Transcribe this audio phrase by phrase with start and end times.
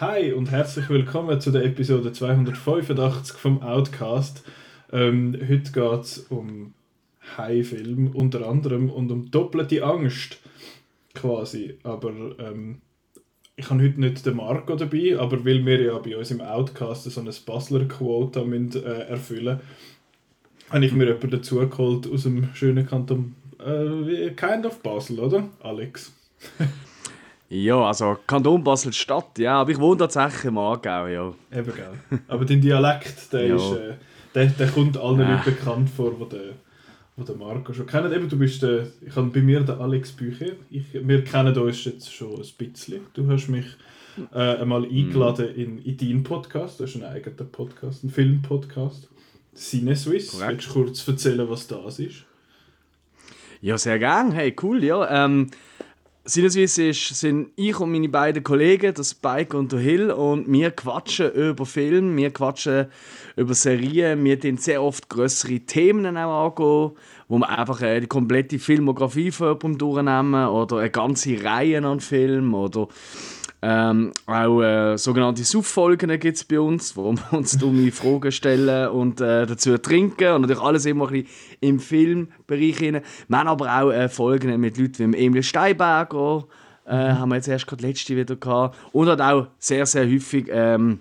[0.00, 4.44] Hi und herzlich willkommen zu der Episode 285 vom Outcast.
[4.90, 6.74] Ähm, heute geht es um
[7.36, 10.40] High-Film unter anderem und um doppelte Angst
[11.14, 11.78] quasi.
[11.84, 12.80] Aber ähm,
[13.58, 17.10] ich habe heute nicht den Marco dabei, aber weil wir ja bei uns im Outcast
[17.10, 19.60] so ein Basler-Quota äh, erfüllen
[20.70, 25.48] habe ich mir jemanden dazu geholt aus dem schönen Kanton äh, Kind of Basel, oder?
[25.62, 26.12] Alex.
[27.50, 31.32] Ja, also Kanton Basel-Stadt, ja, aber ich wohne tatsächlich im Aargau, ja.
[31.50, 32.20] Eben, gell.
[32.28, 33.94] Aber dein Dialekt, der, ist, äh,
[34.34, 35.32] der, der kommt allen ja.
[35.32, 36.52] Leuten bekannt vor, wo der,
[37.18, 38.12] wo der Marco schon kennt.
[38.12, 40.52] Eben, du bist der, ich habe bei mir den Alex Bücher.
[40.70, 43.00] Ich, wir kennen uns jetzt schon ein bisschen.
[43.12, 43.66] Du hast mich
[44.32, 44.96] äh, einmal mhm.
[44.96, 46.78] eingeladen in, in deinen Podcast.
[46.78, 49.08] Das ist ein eigener Podcast, ein Filmpodcast.
[49.52, 50.38] Cine Suisse.
[50.38, 52.24] Willst du kurz erzählen, was das ist?
[53.60, 54.30] Ja, sehr gern.
[54.30, 55.24] Hey, cool, ja.
[55.24, 55.50] Ähm,
[56.28, 61.32] Sinnesweise sind ich und meine beiden Kollegen, das Spike und der Hill, und wir quatschen
[61.32, 62.88] über Filme, wir quatschen
[63.34, 66.90] über Serien, wir tun sehr oft größere Themen auch angehen,
[67.28, 72.00] wo wir einfach äh, die komplette Filmografie von jemandem durchnehmen oder eine ganze Reihe an
[72.00, 72.88] Filmen oder
[73.60, 78.88] ähm, auch äh, sogenannte Suff-Folgen gibt es bei uns, wo wir uns dumme Fragen stellen
[78.90, 82.80] und äh, dazu trinken und natürlich alles immer ein bisschen im Filmbereich.
[82.80, 83.02] Rein.
[83.26, 86.44] Wir haben aber auch äh, Folgen mit Leuten wie Emil Steinberger,
[86.86, 90.46] äh, haben wir jetzt erst gerade letzte wieder gehabt und hat auch sehr, sehr häufig
[90.50, 91.00] ähm,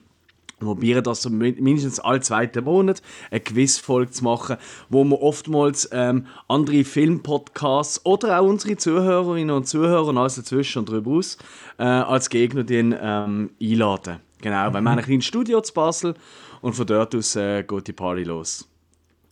[0.59, 4.57] probieren das so mindestens alle zweiten Monat eine Quizfolge zu machen,
[4.89, 10.79] wo wir oftmals ähm, andere Filmpodcasts oder auch unsere Zuhörerinnen und Zuhörer und alles dazwischen
[10.79, 11.37] und darüber aus
[11.77, 14.17] äh, als Gegner den, ähm, einladen.
[14.41, 14.73] Genau, mhm.
[14.73, 16.13] weil wir haben ein kleines Studio zu Basel
[16.61, 18.67] und von dort aus äh, geht die Party los.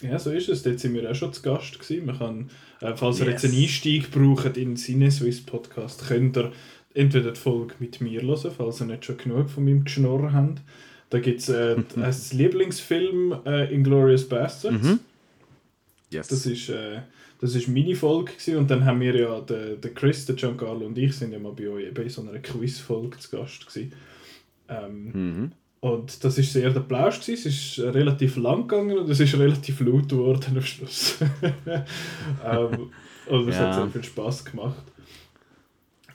[0.01, 0.61] Ja, so ist es.
[0.61, 2.05] Dort sind wir auch schon zu Gast gewesen.
[2.05, 2.49] Man kann,
[2.81, 6.51] äh, falls ihr jetzt einen Einstieg braucht in den Cineswiss Podcast, könnt ihr
[6.93, 10.61] entweder die Folge mit mir hören, falls ihr nicht schon genug von meinem Geschnorren habt
[11.09, 14.83] da gibt es äh, als Lieblingsfilm äh, Inglourious Bastards.
[14.83, 14.99] Mhm.
[16.09, 16.27] Yes.
[16.27, 17.01] Das ist, äh,
[17.41, 18.57] das ist meine Folge gewesen.
[18.57, 21.51] und dann haben wir ja, der, der Chris, der Giancarlo und ich sind ja mal
[21.51, 23.93] bei euch bei so einer Quiz-Folge zu Gast gewesen.
[24.67, 25.51] Ähm, mhm.
[25.81, 27.47] Und das ist sehr der Plausch gewesen.
[27.47, 31.17] Es ist relativ lang gegangen und es ist relativ laut geworden am Schluss.
[32.43, 32.89] ähm,
[33.27, 33.67] und es ja.
[33.67, 34.83] hat sehr viel Spaß gemacht.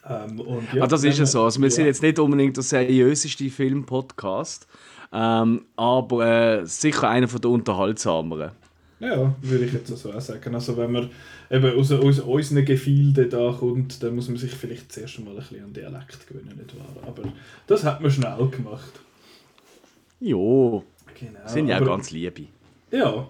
[0.08, 1.42] Ähm, und ja, ah, das ist ja so.
[1.44, 1.74] Also wir ja.
[1.74, 4.66] sind jetzt nicht unbedingt der seriöseste Film-Podcast,
[5.12, 8.52] ähm, aber äh, sicher einer von der unterhaltsameren.
[9.00, 10.54] Ja, würde ich jetzt so auch sagen.
[10.54, 11.10] Also wenn man
[11.50, 15.36] eben aus, aus unseren Gefilden da kommt, dann muss man sich vielleicht zuerst mal ein
[15.36, 17.08] bisschen an Dialekt gewöhnen, nicht wahr?
[17.08, 17.22] Aber
[17.66, 19.00] das hat man schnell gemacht.
[20.20, 20.84] Jo,
[21.18, 22.44] genau, sind ja aber, ganz liebe.
[22.90, 23.26] Ja,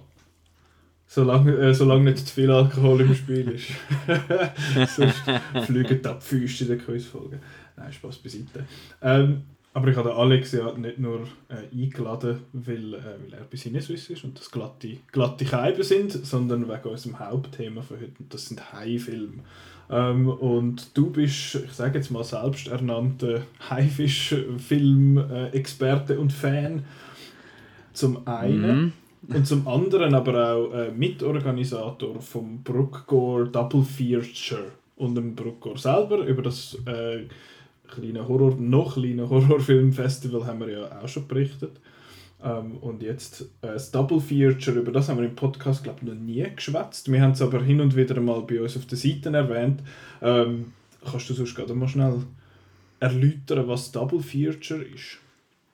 [1.13, 3.67] Solange, äh, solange nicht zu viel Alkohol im Spiel ist.
[4.97, 5.23] Sonst
[5.67, 7.41] fliegen die Füße in der Quizfolge.
[7.77, 8.65] Nein, Spaß beiseite.
[9.03, 9.43] Ähm,
[9.75, 14.09] aber ich habe Alex ja nicht nur äh, eingeladen, weil, äh, weil er bei Sinneswiss
[14.09, 18.13] ist und das glatte, glatte Scheiben sind, sondern wegen unserem Hauptthema von heute.
[18.21, 19.43] Und das sind Haifilme.
[19.91, 26.85] Ähm, und du bist, ich sage jetzt mal, selbsternannter Haifisch-Film-Experte und Fan.
[27.95, 28.85] Zum einen.
[28.85, 28.93] Mm
[29.29, 36.19] und zum anderen aber auch äh, Mitorganisator vom Brookgore Double Feature und dem Brookgore selber.
[36.19, 37.25] Über das äh,
[37.89, 41.79] kleine Horror, noch kleine Horrorfilmfestival haben wir ja auch schon berichtet.
[42.43, 46.09] Ähm, und jetzt äh, das Double Feature, über das haben wir im Podcast, glaube ich,
[46.09, 47.13] noch nie geschwätzt.
[47.13, 49.83] Wir haben es aber hin und wieder mal bei uns auf den Seiten erwähnt.
[50.23, 50.73] Ähm,
[51.05, 52.23] kannst du sonst gerade mal schnell
[53.01, 55.19] erläutern, was Double Feature ist?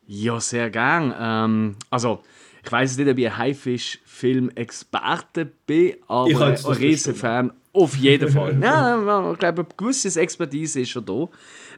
[0.08, 1.14] Ja, sehr gern.
[1.18, 2.20] Ähm, also,
[2.66, 7.52] ich weiß nicht, ob ich ein Haifisch-Film-Experte bin, aber ein Riesenfan.
[7.72, 8.58] Auf jeden Fall.
[8.62, 11.28] ja, ich glaube, eine gewisse Expertise ist schon da.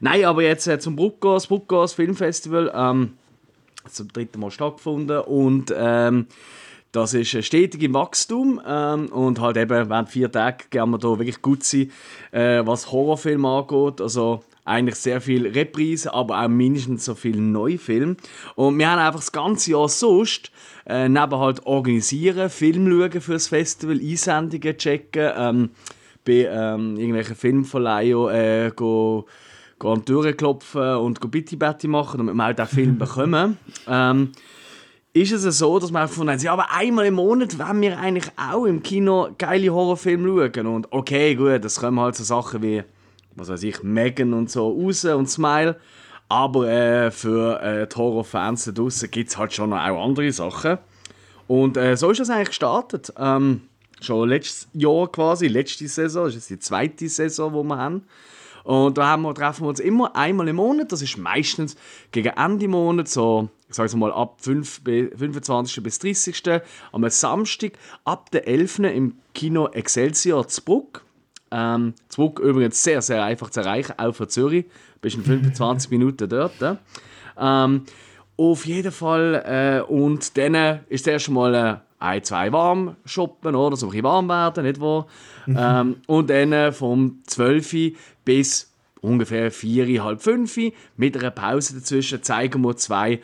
[0.00, 3.19] Nein, aber jetzt äh, zum Bruckgas, Bruckgas Filmfestival, ähm,
[3.87, 6.26] zum dritten Mal stattgefunden und ähm,
[6.93, 11.19] das ist stetig im Wachstum ähm, und halt eben während vier Tagen gehen wir da
[11.19, 11.91] wirklich gut sein,
[12.31, 14.00] äh, was Horrorfilme angeht.
[14.00, 18.17] Also eigentlich sehr viel Reprise, aber auch mindestens so viel Neufilm.
[18.55, 20.50] Und wir haben einfach das ganze Jahr sonst
[20.87, 25.70] äh, neben halt organisieren, Film schauen für das Festival, Einsendungen checken, ähm,
[26.25, 29.26] bei ähm, irgendwelchen Filmverleihungen äh, go,
[29.79, 32.99] go an die Türen klopfen und go Bitty Betty machen, damit wir halt auch Film
[32.99, 33.56] bekommen.
[33.87, 34.32] Ähm,
[35.15, 38.31] ist es so, dass man einfach von ja, aber einmal im Monat wollen wir eigentlich
[38.37, 40.67] auch im Kino geile Horrorfilme schauen.
[40.67, 42.85] Und okay, gut, das kommen halt so Sachen wie
[43.38, 45.76] was weiß ich, Megan und so raus und Smile.
[46.29, 50.31] Aber äh, für äh, die Horrorfans da draußen gibt es halt schon noch auch andere
[50.31, 50.79] Sachen.
[51.46, 53.12] Und äh, so ist das eigentlich gestartet.
[53.19, 53.62] Ähm,
[54.00, 58.02] schon letztes Jahr quasi, letzte Saison, das ist die zweite Saison, die wir haben.
[58.64, 61.76] Und da wir, treffen wir uns immer einmal im Monat, das ist meistens
[62.12, 65.82] gegen Ende Monat, so ich sage mal ab 5, 25.
[65.82, 66.62] bis 30.
[66.93, 67.73] am Samstag
[68.05, 68.79] ab der 11.
[68.81, 71.05] im Kino Excelsior Zbruck.
[71.50, 74.67] Ähm, Zbruck übrigens sehr, sehr einfach zu erreichen, auch von Zürich.
[75.00, 76.61] Bist in 25 Minuten dort.
[76.61, 76.77] Äh.
[77.39, 77.85] Ähm,
[78.37, 79.83] auf jeden Fall.
[79.89, 83.77] Äh, und dann ist es erst mal äh, ein, zwei warm shoppen, oder?
[83.77, 85.06] So ein bisschen warm werden, nicht wahr?
[85.47, 85.56] Mhm.
[85.59, 92.23] Ähm, und dann äh, vom 12 bis ungefähr 4, halb 5 mit einer Pause dazwischen
[92.23, 93.21] zeigen wir zwei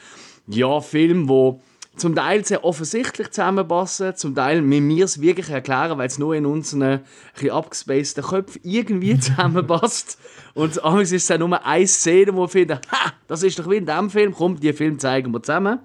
[0.47, 1.59] ja, Filme, die
[1.97, 6.35] zum Teil sehr offensichtlich zusammenpassen, zum Teil mit mir es wirklich erklären, weil es nur
[6.35, 7.01] in unseren
[7.41, 10.19] ein abgespaceden Köpfen irgendwie zusammenpasst.
[10.55, 13.69] Und amigs ist es dann nur eine Szene, wo wir finden, ha, das ist doch
[13.69, 15.81] wie in diesem Film, komm, die Film zeigen wir zusammen.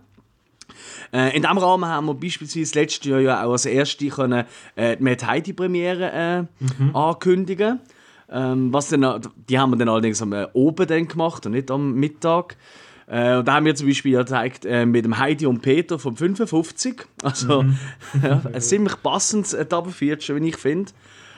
[1.12, 4.46] Äh, in diesem Rahmen haben wir beispielsweise letztes Jahr ja auch als erste können,
[4.76, 6.96] äh, die Mad Heidi Premiere äh, mhm.
[6.96, 7.80] ankündigen.
[8.32, 11.72] Ähm, was dann, die haben wir dann allerdings am äh, oben dann gemacht und nicht
[11.72, 12.58] am Mittag.
[13.10, 16.16] Äh, und da haben wir zum Beispiel gezeigt äh, mit dem Heidi und Peter vom
[16.16, 17.02] 55.
[17.24, 17.78] Also mhm.
[18.24, 20.92] ja, ein ziemlich passendes Etappenviertel, wie ich finde.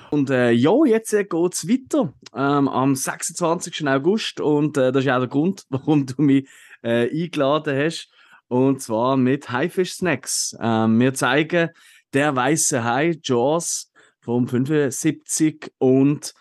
[0.10, 3.88] Und äh, ja, jetzt äh, geht es weiter ähm, am 26.
[3.88, 4.42] August.
[4.42, 6.50] Und äh, das ist auch der Grund, warum du mich
[6.84, 8.12] äh, eingeladen hast.
[8.50, 10.54] Und zwar mit Haifisch Snacks.
[10.60, 11.70] Ähm, wir zeigen
[12.14, 13.90] der weiße Hai, Jaws
[14.20, 16.34] vom 75 und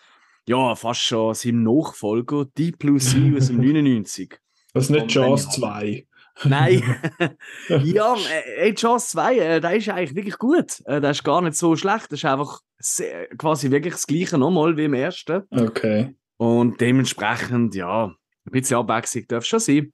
[0.45, 4.40] ja, fast schon seinem Nachfolger, Deep Blue Sea aus dem 99.
[4.73, 6.05] Das ist nicht Jaws 2.
[6.45, 6.81] Nein.
[7.83, 8.15] ja,
[8.57, 10.81] äh, Jaws 2, äh, der ist eigentlich wirklich gut.
[10.85, 12.11] Äh, der ist gar nicht so schlecht.
[12.11, 15.43] Das ist einfach sehr, quasi wirklich das gleiche nochmal wie im ersten.
[15.51, 16.15] Okay.
[16.37, 19.93] Und dementsprechend, ja, ein bisschen Abwechslung darf schon sein.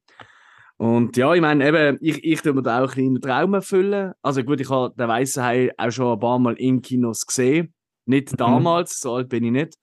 [0.77, 4.13] Und ja, ich meine, eben, ich, ich tue mir da auch einen kleinen Traum erfüllen.
[4.21, 7.73] Also gut, ich habe den Weißen Hai auch schon ein paar Mal in Kinos gesehen.
[8.05, 8.37] Nicht mhm.
[8.37, 9.73] damals, so alt bin ich nicht.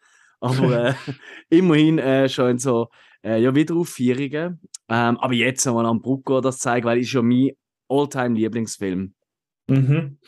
[0.40, 0.94] Aber äh,
[1.50, 2.88] immerhin äh, schon so
[3.24, 4.60] äh, ja, Wiederaufführungen.
[4.88, 7.52] Ähm, aber jetzt haben wir am Brucko das zeigen, weil ist ja mein
[7.88, 9.14] Alltime-Lieblingsfilm.
[9.68, 10.18] Mhm.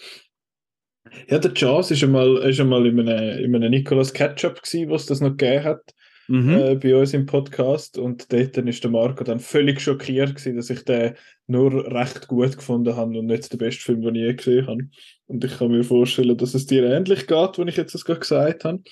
[1.29, 5.07] Ja, der Jazz ist einmal, ist einmal in einem, in einem Nicolas Ketchup gewesen, was
[5.07, 5.95] das noch gegeben hat.
[6.29, 6.51] Mhm.
[6.51, 10.71] Äh, bei uns im Podcast und dort ist der Marco dann völlig schockiert gewesen, dass
[10.71, 11.15] ich den
[11.47, 14.89] nur recht gut gefunden habe und nicht der beste Film, den ich je gesehen habe.
[15.27, 18.21] Und ich kann mir vorstellen, dass es dir ähnlich geht, wenn ich jetzt das gerade
[18.21, 18.83] gesagt habe.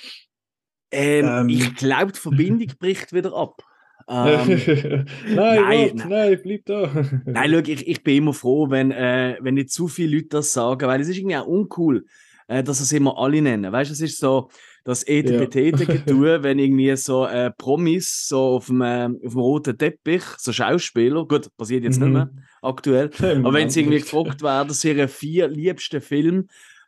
[0.92, 1.48] Ähm, ähm.
[1.48, 3.64] Ich glaube, die Verbindung bricht wieder ab.
[4.08, 4.48] Ähm,
[5.26, 6.90] nein, nein, wart, nein, bleib da.
[7.24, 10.52] nein, schau, ich, ich bin immer froh, wenn, äh, wenn nicht zu viele Leute das
[10.52, 12.04] sagen, weil es ist irgendwie auch uncool,
[12.48, 13.72] äh, dass es immer alle nennen.
[13.72, 14.50] Weißt du, es ist so
[14.84, 16.42] das ETPT-Getue, ja.
[16.42, 21.26] wenn irgendwie so äh, Promis so auf dem, äh, auf dem roten Teppich, so Schauspieler,
[21.26, 22.06] gut, passiert jetzt mhm.
[22.06, 22.30] nicht mehr
[22.60, 26.44] aktuell, aber wenn sie irgendwie gefragt werden, das ihre vier liebsten Filme,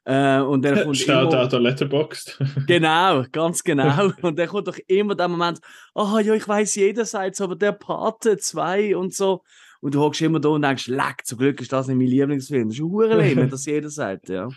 [0.07, 1.49] äh, und dann kommt Schaut immer...
[1.49, 2.39] der Letterboxd.
[2.69, 4.13] genau, ganz genau.
[4.23, 5.59] Und dann kommt doch immer der Moment,
[5.95, 9.43] ah ja, ich weiß jederseits, aber der Pate 2 und so.
[9.81, 12.69] Und du hockst immer da und denkst, leck, zum Glück ist das nicht mein Lieblingsfilm.
[12.69, 14.49] Das ist ein wenn das jeder sagt, ja.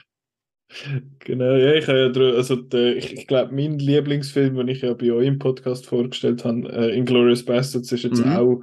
[1.19, 4.93] Genau, ja, ich habe ja, also der, ich, ich glaube, mein Lieblingsfilm, den ich ja
[4.93, 8.33] bei euch im Podcast vorgestellt habe, äh, Inglourious Bastards, ist jetzt mhm.
[8.33, 8.61] auch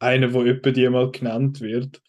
[0.00, 2.02] einer, wo etwa die mal genannt wird.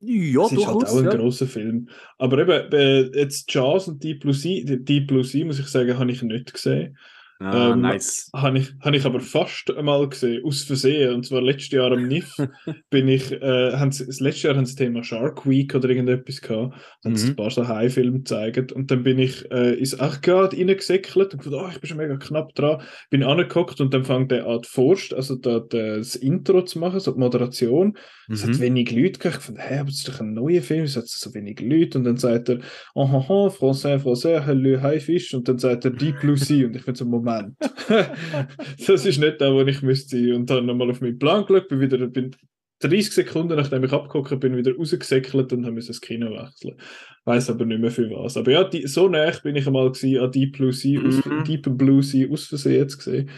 [0.00, 1.14] Ja, das ist halt auch ein ja.
[1.14, 1.88] großer Film.
[2.18, 5.98] Aber eben, äh, jetzt Jazz und Deep Blue Sea, Deep Blue sea, muss ich sagen,
[5.98, 6.96] habe ich nicht gesehen.
[7.38, 8.30] Ah, ähm, nice.
[8.34, 11.14] Habe ich, hab ich aber fast einmal gesehen, aus Versehen.
[11.14, 12.34] Und zwar letztes Jahr am NIF
[12.90, 16.74] bin ich, äh, das letzte Jahr haben sie das Thema Shark Week oder irgendetwas gehabt.
[17.04, 17.16] Haben mhm.
[17.16, 18.72] sie ein paar so High-Filme gezeigt.
[18.72, 22.16] Und dann bin ich äh, ins Arcade reingesäckelt und gedacht, oh, ich bin schon mega
[22.16, 22.80] knapp dran.
[23.10, 27.12] Bin angeguckt und dann fängt der an Forst, also da, das Intro zu machen, so
[27.12, 27.98] die Moderation.
[28.28, 28.52] Es mhm.
[28.52, 29.40] hat wenig Leute gehabt.
[29.40, 31.98] Ich fand, hey, aber das ist doch ein neuer Film, es hat so wenig Leute.
[31.98, 32.60] Und dann sagt er,
[32.94, 35.34] oh, oh, oh Français, Français, hallo, Haifisch.
[35.34, 36.66] Und dann sagt er Deep Blue Sea.
[36.66, 37.25] Und ich bin so, Moment.
[38.86, 40.32] das ist nicht da, wo ich müsste sein.
[40.32, 42.34] Und dann nochmal auf meinen Plan geschaut, bin wieder, bin
[42.80, 46.76] 30 Sekunden, nachdem ich abgeguckt bin, wieder rausgesäckelt und habe das Kino wechseln.
[47.24, 48.36] Weiß aber nicht mehr für was.
[48.36, 51.44] Aber ja, die, so nah bin ich einmal gewesen, an Deep Blue Sea, aus, mhm.
[51.44, 53.30] Deep Blue Sea aus Versehen jetzt gesehen.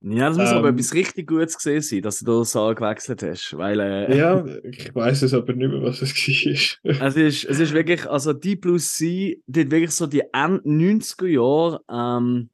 [0.00, 3.22] Ja, das muss ähm, aber etwas richtig Gutes gesehen sein, dass du da so gewechselt
[3.22, 3.56] hast.
[3.56, 7.06] Weil, äh, ja, ich weiß es aber nicht mehr, was es war.
[7.06, 11.26] es, ist, es ist wirklich, also Deep Blue Sea, die wirklich so die End 90er
[11.26, 12.50] Jahre ähm,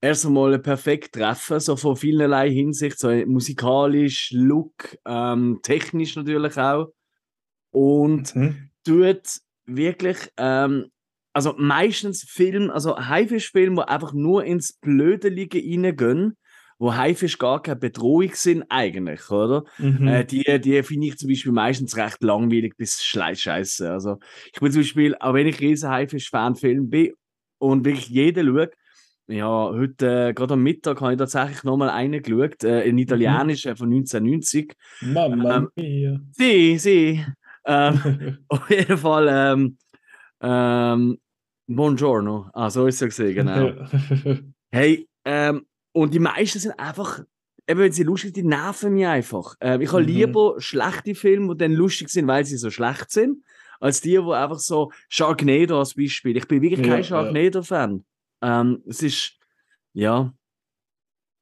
[0.00, 6.92] erst einmal perfekt treffen, so von vielerlei Hinsicht, so musikalisch, Look, ähm, technisch natürlich auch.
[7.70, 8.70] Und mhm.
[8.84, 9.22] tut
[9.66, 10.90] wirklich ähm,
[11.38, 16.36] also meistens Film, also Haifischfilme, die einfach nur ins blöde Liegen reingehen,
[16.80, 19.64] wo Haifisch gar keine Bedrohung sind eigentlich, oder?
[19.78, 20.08] Mhm.
[20.08, 23.88] Äh, die die finde ich zum Beispiel meistens recht langweilig bis scheiße.
[23.88, 24.16] Also
[24.52, 27.12] ich bin zum Beispiel, auch wenn ich riesen Haifisch-Fan-Film bin
[27.58, 28.70] und wirklich jeden schaue,
[29.28, 33.66] ja, heute, äh, gerade am Mittag, habe ich tatsächlich nochmal einen geschaut, äh, in Italienisch
[33.66, 33.76] mhm.
[33.76, 34.74] von 1990.
[35.02, 36.20] Mamma ähm, mia.
[36.32, 37.24] Sie, sie.
[37.66, 39.76] Ähm, auf jeden Fall, ähm,
[40.40, 41.18] ähm,
[41.66, 42.48] Buongiorno.
[42.54, 43.72] Ah, so ist es gesehen, genau.
[44.72, 47.20] hey, ähm, und die meisten sind einfach,
[47.66, 49.56] eben wenn sie lustig sind, die nerven mich einfach.
[49.60, 50.08] Ähm, ich habe mhm.
[50.08, 53.44] lieber schlechte Filme, die dann lustig sind, weil sie so schlecht sind,
[53.78, 56.38] als die, die einfach so Sharknado als Beispiel.
[56.38, 58.04] Ich bin wirklich kein ja, Sharknado-Fan.
[58.42, 59.38] Ähm, es ist,
[59.92, 60.32] ja,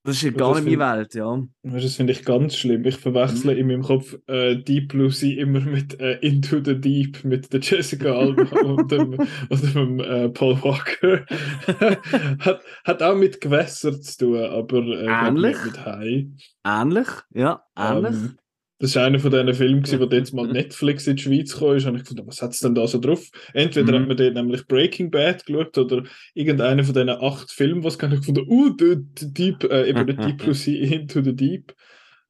[0.06, 1.42] das ist gar nicht meine Welt, ja.
[1.64, 2.84] Das finde ich ganz schlimm.
[2.84, 3.58] Ich verwechsle mhm.
[3.58, 8.12] in meinem Kopf äh, Deep Sea immer mit äh, Into the Deep, mit der Jessica
[8.12, 11.26] Alba und dem, und dem äh, Paul Walker.
[12.38, 15.56] hat, hat auch mit Gewässern zu tun, aber äh, ähnlich.
[15.64, 16.28] mit Hai.
[16.64, 18.14] Ähnlich, ja, ähnlich.
[18.14, 18.36] Um,
[18.78, 21.76] das war einer von diesen Filmen, der jetzt mal Netflix in die Schweiz kam.
[21.76, 21.86] ist.
[21.86, 23.30] Und ich gedacht, was hat es denn da so drauf?
[23.54, 24.02] Entweder mhm.
[24.02, 26.04] hat man dort nämlich Breaking Bad geschaut oder
[26.34, 30.06] irgendeiner von diesen acht Filmen, was kann ich gefunden, uh, the, the Deep, äh, eben
[30.06, 31.74] der Deep Blue Sea, Into the Deep,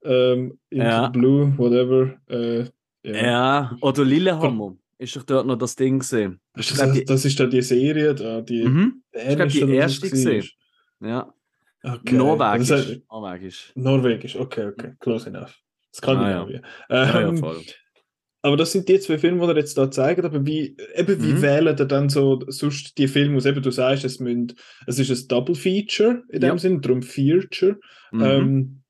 [0.04, 1.10] ähm, Into ja.
[1.12, 2.14] the Blue, whatever.
[2.28, 2.64] Äh,
[3.02, 3.14] ja.
[3.14, 3.76] ja.
[3.80, 4.76] oder Lillehammer.
[4.98, 6.40] Ist doch dort noch das Ding gesehen.
[6.54, 9.02] Das, das, das, ist dann die Serie, da, die mhm.
[9.12, 10.46] Ich glaube, die erste gesehen.
[11.00, 11.32] Ja.
[11.82, 12.16] Okay.
[12.16, 12.68] Norwegisch.
[12.68, 13.72] Das heißt, Norwegisch.
[13.74, 15.54] Norwegisch, okay, okay, close enough.
[15.96, 16.62] Skandinavien.
[16.88, 17.28] Ah, ja.
[17.28, 17.60] Ähm, ja, ja,
[18.46, 20.24] aber das sind die zwei Filme, die er jetzt da zeigt.
[20.24, 21.42] Aber wie, eben, wie mhm.
[21.42, 23.44] wählen er dann so sonst die Filme aus?
[23.44, 24.54] Eben, du sagst, es, müssen,
[24.86, 26.58] es ist ein Double Feature in dem ja.
[26.58, 27.78] Sinn, darum Feature.
[28.12, 28.22] Mhm.
[28.22, 28.82] Ähm,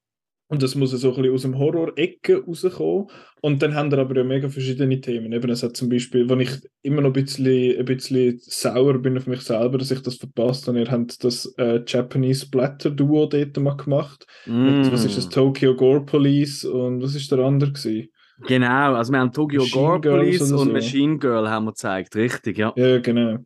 [0.48, 3.08] und das muss so ein bisschen aus dem Horror-Ecke rauskommen.
[3.40, 5.32] Und dann haben wir aber ja mega verschiedene Themen.
[5.32, 6.50] Eben, es hat zum Beispiel, wenn ich
[6.82, 10.68] immer noch ein bisschen, ein bisschen sauer bin auf mich selber, dass ich das verpasst
[10.68, 14.26] habe, ihr habt das äh, Japanese Splatter-Duo dort mal gemacht.
[14.46, 14.82] Mm.
[14.82, 15.28] Mit, was ist das?
[15.28, 18.08] Tokyo Gore Police und was ist der andere gewesen?
[18.46, 20.64] Genau, also wir haben Tokyo Machine Gore Police und, so.
[20.66, 22.72] Machine Girl haben wir gezeigt, richtig, ja.
[22.76, 23.38] Ja, genau.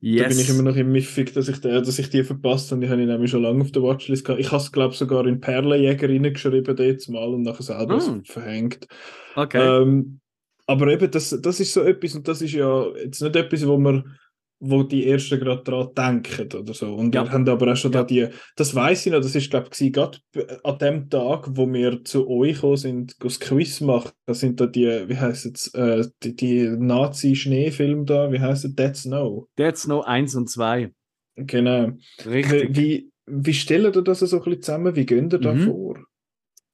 [0.00, 0.22] Yes.
[0.22, 2.80] Da bin ich immer noch im Miffig, dass ich, die, dass ich die verpasst habe.
[2.80, 4.40] Die habe ich nämlich schon lange auf der Watchlist gehabt.
[4.40, 8.22] Ich habe es, glaube ich, sogar in Perlenjäger reingeschrieben, jetzt mal und nachher selber mm.
[8.24, 8.86] verhängt.
[9.34, 9.82] Okay.
[9.82, 10.20] Ähm,
[10.66, 13.76] aber eben, das, das ist so etwas, und das ist ja jetzt nicht etwas, wo
[13.76, 14.18] man
[14.60, 16.94] wo die Ersten gerade daran denken oder so.
[16.94, 17.24] Und ja.
[17.24, 18.00] wir haben aber auch schon ja.
[18.00, 20.18] da die, das weiß ich noch, das ist glaube ich gerade
[20.64, 24.66] an dem Tag, wo wir zu euch gekommen sind, das Quiz machen, da sind da
[24.66, 29.48] die, wie heißt es, äh, die, die Nazi-Schneefilme da, wie heißt es, Dead Snow?
[29.56, 30.90] Dead Snow 1 und 2.
[31.36, 31.92] Genau.
[32.26, 32.76] Richtig.
[32.76, 34.96] Wie, wie stellen ihr das so ein bisschen zusammen?
[34.96, 35.66] Wie gehen ihr da mhm.
[35.66, 36.04] vor?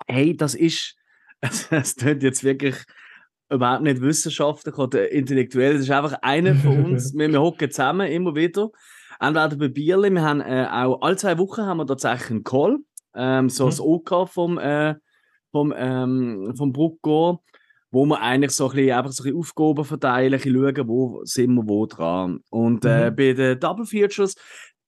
[0.06, 0.96] Hey, das ist,
[1.70, 2.76] es klingt jetzt wirklich
[3.54, 5.74] überhaupt nicht wissenschaftlich oder intellektuell.
[5.74, 7.14] Das ist einfach einer von uns.
[7.14, 8.70] wir, wir hocken zusammen immer wieder.
[9.20, 12.78] Entweder bei Bierli, wir haben äh, auch alle zwei Wochen haben wir tatsächlich einen Call,
[13.14, 13.70] ähm, so mhm.
[13.70, 14.94] das OK vom, äh,
[15.50, 17.40] vom, ähm, vom Bruckgor,
[17.90, 21.54] wo wir eigentlich so ein bisschen, einfach so ein bisschen Aufgaben verteilen, schauen, wo sind
[21.54, 22.40] wir wo dran.
[22.50, 23.16] Und äh, mhm.
[23.16, 24.34] bei den Double Features,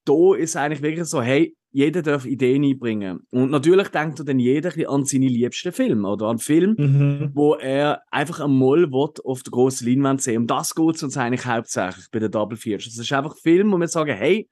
[0.07, 3.19] da ist eigentlich wirklich so, hey, jeder darf Ideen einbringen.
[3.29, 7.31] Und natürlich denkt dann jeder an seine liebsten Filme oder an Film, mhm.
[7.33, 11.45] wo er einfach einmal auf der großen Leinwand sehen Um das geht es uns eigentlich
[11.45, 12.93] hauptsächlich bei den Double Features.
[12.93, 14.49] Es ist einfach ein Film, wo wir sagen, hey,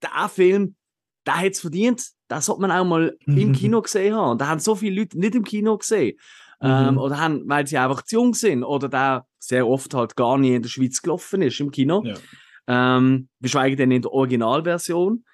[0.00, 0.76] der Film,
[1.26, 3.36] der hat es verdient, das sollte man auch mal mhm.
[3.36, 4.38] im Kino gesehen haben.
[4.38, 6.16] Da haben so viele Leute nicht im Kino gesehen.
[6.60, 6.68] Mhm.
[6.70, 10.38] Ähm, oder haben, weil sie einfach zu jung sind oder der sehr oft halt gar
[10.38, 12.02] nie in der Schweiz gelaufen ist im Kino.
[12.04, 12.14] Ja.
[12.66, 15.24] Ähm, geschweige denn in der Originalversion.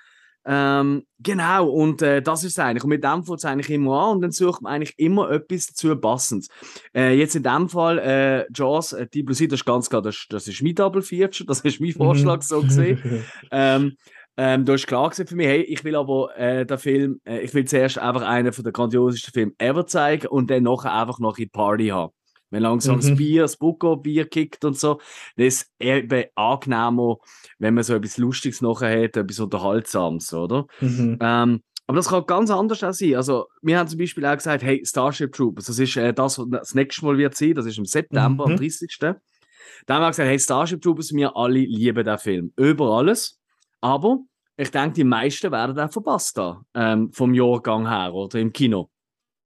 [0.47, 2.83] Ähm, genau, und äh, das ist es eigentlich.
[2.83, 5.67] Und mit dem fängt es eigentlich immer an und dann sucht man eigentlich immer etwas
[5.67, 6.49] dazu Passendes.
[6.95, 10.01] Äh, jetzt in dem Fall, äh, Jaws, äh, Deep Blue Sea, das ist ganz klar,
[10.01, 13.25] das, das ist mein Double Feature, das ist mein Vorschlag so gesehen.
[13.51, 13.97] ähm,
[14.37, 17.53] ähm, da ist klar für mich, hey, ich will aber äh, den Film, äh, ich
[17.53, 21.37] will zuerst einfach einen von der grandiosesten Filme ever zeigen und dann nachher einfach noch
[21.37, 22.15] in Party haben.
[22.51, 23.01] Wenn langsam mhm.
[23.01, 25.01] das Bier, das Bucco-Bier kickt und so,
[25.37, 27.17] das ist eben angenehmer,
[27.59, 30.67] wenn man so etwas Lustiges nachher hat, etwas Unterhaltsames, oder?
[30.81, 31.19] Mhm.
[31.21, 33.17] Ähm, aber das kann ganz anders auch sein.
[33.17, 36.47] Also, wir haben zum Beispiel auch gesagt, hey, Starship Troopers, das ist äh, das, was
[36.51, 38.53] das nächste Mal wird sein, das ist im September, mhm.
[38.53, 38.97] am 30.
[38.99, 42.53] Da haben wir gesagt, hey, Starship Troopers, wir alle lieben den Film.
[42.57, 43.41] Über alles.
[43.81, 44.19] Aber
[44.57, 48.91] ich denke, die meisten werden den verpasst da, ähm, vom Jahrgang her oder im Kino.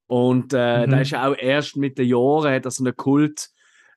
[0.07, 0.91] Und äh, mhm.
[0.91, 3.49] da ist auch erst mit den Jahren hat er so eine Kult,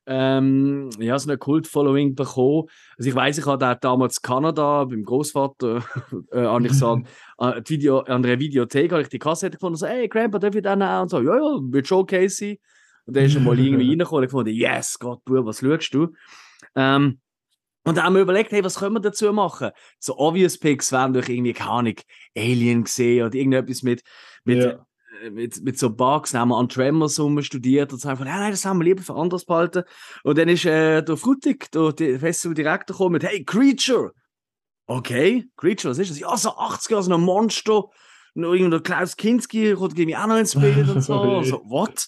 [0.06, 2.68] ähm, ja, so eine Kult-Following bekommen.
[2.98, 5.84] Also ich weiß, ich hatte auch damals in Kanada beim Großvater,
[6.32, 7.02] äh, an ich so,
[7.38, 10.56] an, Video, an einer Videothek habe ich die Kassette gefunden und so, hey Grandpa, darf
[10.56, 11.02] ich den auch?
[11.02, 12.58] Und so, ja, ja, wird schon okay sein.
[13.06, 15.94] Und dann ist er mal irgendwie reingekommen und ich fand, yes, Gott, Bub, was schaust
[15.94, 16.14] du?
[16.76, 17.20] Ähm,
[17.84, 19.72] Und dann haben wir überlegt, hey, was können wir dazu machen?
[20.00, 21.96] So obvious Picks wären durch irgendwie, keine Ahnung,
[22.36, 24.04] Alien gesehen oder irgendetwas mit,
[24.44, 24.87] mit, Ja.
[25.24, 26.34] Äh, mit, mit so Bugs.
[26.34, 29.46] Haben wir an Tremors studiert und sagen, nein, nein, das haben wir lieber für anders
[29.46, 29.84] behalten.
[30.24, 34.12] Und dann ist äh, der Frutig, der der Festivaldirektor gekommen mit, hey, Creature!
[34.90, 36.20] Okay, Creature, was ist das?
[36.20, 37.84] Ja, so 80er, so ein Monster.
[38.36, 41.20] Noch irgendein Klaus Kinski kommt irgendwie auch noch ins Bild und so.
[41.20, 41.50] Oh je.
[41.50, 42.08] so what?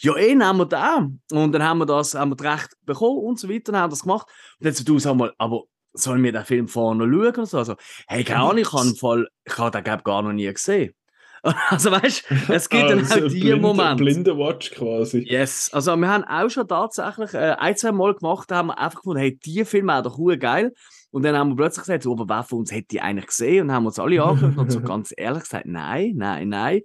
[0.00, 1.08] Ja, eh, nehmen wir da.
[1.30, 3.86] Und dann haben wir das, haben wir das Recht bekommen und so weiter, dann haben
[3.86, 4.26] wir das gemacht.
[4.58, 5.62] Und dann so, du sag mal, aber
[5.92, 7.58] sollen wir den Film vorne schauen oder so?
[7.58, 10.52] Also, hey, keine Ahnung, ich habe im Fall, ich habe den glaub, gar noch nie
[10.52, 10.94] gesehen.
[11.70, 14.04] Also weißt du, es gibt dann Ah, so auch ein die blinder- Momente.
[14.04, 15.24] Blinder Watch quasi.
[15.28, 18.78] Yes, also wir haben auch schon tatsächlich äh, ein, zwei Mal gemacht, da haben wir
[18.78, 20.72] einfach gefunden, hey, die Filme auch doch geil.
[21.10, 23.64] Und dann haben wir plötzlich gesagt, so, aber wer von uns hätte die eigentlich gesehen?
[23.66, 26.80] Und haben uns alle angeschaut und so ganz ehrlich gesagt, nein, nein, nein.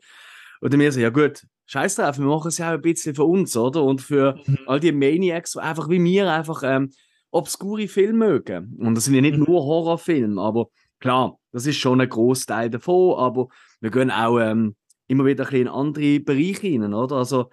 [0.61, 3.15] Und dann wir so, ja gut, scheiß drauf, wir machen es ja auch ein bisschen
[3.15, 3.83] für uns, oder?
[3.83, 4.59] Und für Mhm.
[4.67, 6.89] all die Maniacs, die einfach wie wir einfach ähm,
[7.31, 8.77] obskure Filme mögen.
[8.79, 9.45] Und das sind ja nicht Mhm.
[9.45, 10.67] nur Horrorfilme, aber
[10.99, 13.47] klar, das ist schon ein Großteil davon, aber
[13.83, 14.75] wir gehen auch ähm,
[15.07, 17.17] immer wieder ein bisschen in andere Bereiche rein, oder?
[17.17, 17.49] Also,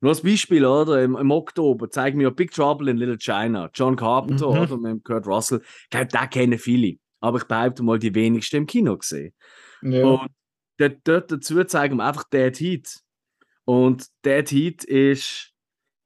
[0.00, 1.02] nur als Beispiel, oder?
[1.02, 3.68] Im, im Oktober zeigen wir Big Trouble in Little China.
[3.74, 4.58] John Carpenter, Mhm.
[4.58, 4.76] oder?
[4.78, 5.60] Mit Kurt Russell.
[5.64, 6.98] Ich glaube, den kennen viele.
[7.20, 9.34] Aber ich behaupte mal, die wenigsten im Kino gesehen.
[9.82, 10.04] Ja.
[10.06, 10.28] Und
[10.78, 13.00] dort, dort dazu zeigen wir einfach Dead Heat.
[13.64, 15.50] Und Dead Heat ist,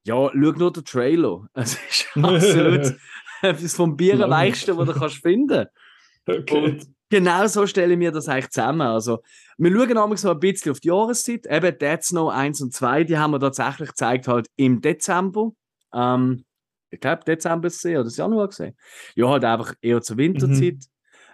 [0.07, 1.47] ja, schau nur den Trailer.
[1.55, 2.97] Es ist absolut
[3.43, 5.67] etwas vom Bierenweichsten, was du kannst finden
[6.27, 6.65] okay.
[6.65, 8.83] Und genau so stelle ich mir das eigentlich zusammen.
[8.83, 9.23] Also,
[9.59, 11.47] wir schauen nämlich so ein bisschen auf die Jahreszeit.
[11.47, 15.53] Eben Dead Snow 1 und 2, die haben wir tatsächlich gezeigt halt im Dezember.
[15.93, 16.45] Ähm,
[16.91, 18.77] ich glaube, Dezember es oder Januar gesehen.
[19.15, 20.85] Ja, halt einfach eher zur Winterzeit.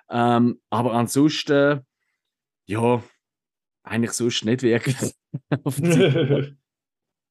[0.08, 1.80] Ähm, aber ansonsten,
[2.66, 3.02] ja,
[3.82, 5.14] eigentlich sonst nicht wirklich.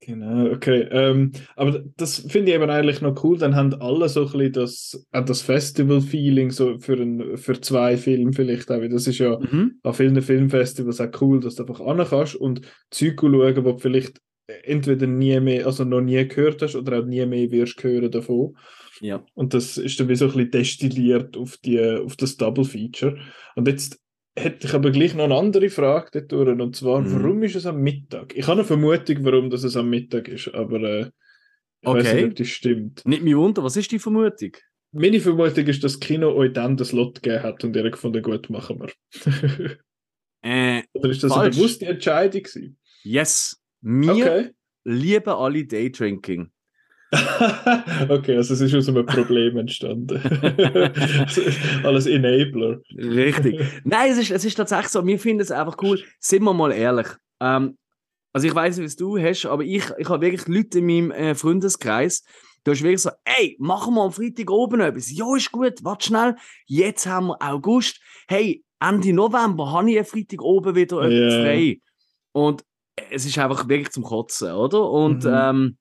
[0.04, 0.88] Genau, okay.
[0.90, 3.38] Ähm, aber das finde ich eben eigentlich noch cool.
[3.38, 7.98] Dann haben alle so ein bisschen das, auch das Festival-Feeling so für, ein, für zwei
[7.98, 8.82] Filme vielleicht auch.
[8.90, 9.80] Das ist ja mhm.
[9.84, 13.78] an vielen Filmfestivals auch cool, dass du einfach ran kannst und Zeug schauen, wo du
[13.78, 14.20] vielleicht
[14.64, 18.58] entweder nie mehr, also noch nie gehört hast oder auch nie mehr wirst hören davon.
[19.02, 19.24] Ja.
[19.36, 23.20] Und das ist dann wie so ein bisschen destilliert auf, die, auf das Double Feature.
[23.56, 24.00] Und jetzt
[24.44, 27.14] hätte ich aber gleich noch eine andere Frage dort durch, und zwar, Mhm.
[27.24, 28.36] warum ist es am Mittag?
[28.36, 31.00] Ich habe eine Vermutung, warum das es am Mittag ist, aber äh,
[31.82, 32.16] ich weiß Okay.
[32.16, 33.06] nicht, ob das stimmt.
[33.06, 34.52] Nicht mich wunder, was ist die Vermutung?
[34.94, 38.22] Meine Vermutung ist, dass das Kino euch dann das Lot gegeben hat und ihr gefunden,
[38.22, 38.92] gut, machen wir.
[40.44, 41.42] Äh, Oder ist das Falsch.
[41.46, 42.78] eine bewusste Entscheidung gewesen?
[43.04, 43.62] yes.
[43.82, 44.50] Wir Okay.
[44.86, 46.52] lieben alle Daydrinking.
[48.10, 50.22] okay, also es ist aus einem Problem entstanden.
[51.84, 52.80] Alles Enabler.
[52.96, 53.60] Richtig.
[53.84, 55.06] Nein, es ist, es ist tatsächlich so.
[55.06, 56.02] Wir finden es einfach cool.
[56.20, 57.08] Sind wir mal ehrlich.
[57.42, 57.78] Ähm,
[58.34, 61.12] also ich weiß nicht, was du hast, aber ich, ich habe wirklich Leute in meinem
[61.12, 62.24] äh, Freundeskreis,
[62.64, 65.12] da ist wirklich so, ey, machen wir am Freitag oben etwas.
[65.12, 66.36] Ja, ist gut, warte schnell.
[66.68, 68.00] Jetzt haben wir August.
[68.28, 71.42] Hey, Ende November habe ich am Freitag oben wieder etwas Ja.
[71.42, 71.80] frei.
[72.32, 72.64] Und
[73.10, 74.90] es ist einfach wirklich zum Kotzen, oder?
[74.90, 75.32] Und, Mhm.
[75.34, 75.78] ähm,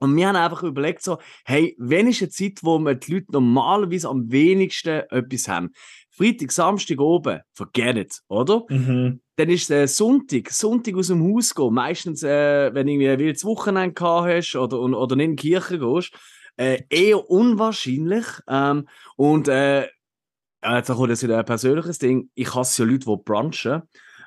[0.00, 3.26] und wir haben einfach überlegt, so, hey, wann ist eine Zeit, wo wir die Leute
[3.32, 5.72] normalerweise am wenigsten etwas haben?
[6.10, 7.40] Freitag, Samstag oben,
[7.76, 8.64] it, oder?
[8.68, 9.20] Mhm.
[9.36, 11.72] Dann ist es äh, Sonntag, Sonntag aus dem Haus gehen.
[11.72, 15.36] Meistens, äh, wenn du irgendwie ein wildes Wochenende gehabt hast oder, und- oder nicht in
[15.36, 16.12] die Kirche gehst,
[16.56, 18.26] äh, eher unwahrscheinlich.
[18.48, 18.86] Ähm,
[19.16, 19.86] und äh,
[20.62, 22.30] jetzt kommt jetzt wieder ein persönliches Ding.
[22.34, 23.82] Ich hasse ja Leute, die brunchen.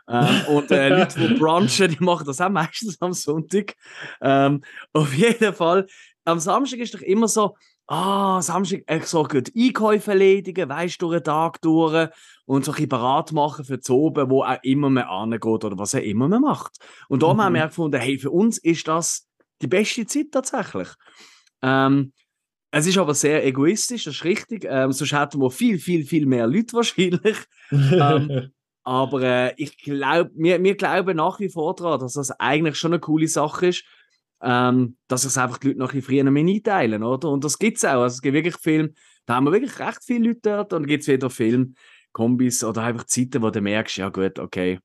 [0.08, 3.76] Ähm, und äh, Leute, die brunchen, die machen das auch meistens am Sonntag.
[4.22, 4.62] Ähm,
[4.94, 5.88] auf jeden Fall,
[6.26, 7.56] am Samstag ist doch immer so,
[7.88, 12.10] ah, Samstag, ich so gut Einkäufe erledigen, weißt du, durch den Tag durch
[12.46, 15.78] und so ein bisschen bereit machen für die Oben, wo auch immer man angeht oder
[15.78, 16.78] was auch immer man macht.
[17.10, 17.42] Und da Mhm.
[17.42, 19.28] haben wir gefunden, hey, für uns ist das
[19.62, 20.90] die beste Zeit tatsächlich.
[21.62, 22.14] Ähm,
[22.72, 24.66] es ist aber sehr egoistisch, das ist richtig.
[24.68, 27.38] Ähm, sonst hätten wir viel, viel, viel mehr Leute wahrscheinlich.
[27.72, 28.52] Ähm,
[28.84, 32.94] Aber äh, ich glaube, wir, wir glauben nach wie vor daran, dass das eigentlich schon
[32.94, 33.86] eine coole Sache ist,
[34.42, 37.30] ähm, dass sich einfach die Leute noch ein bisschen früher mehr einteilen, oder?
[37.30, 38.02] Und das gibt es auch.
[38.02, 38.94] Also es gibt wirklich Filme,
[39.26, 43.06] da haben wir wirklich recht viele Leute dort und gibt es wieder Filmkombis oder einfach
[43.06, 44.80] Zeiten, wo du merkst, ja gut, okay,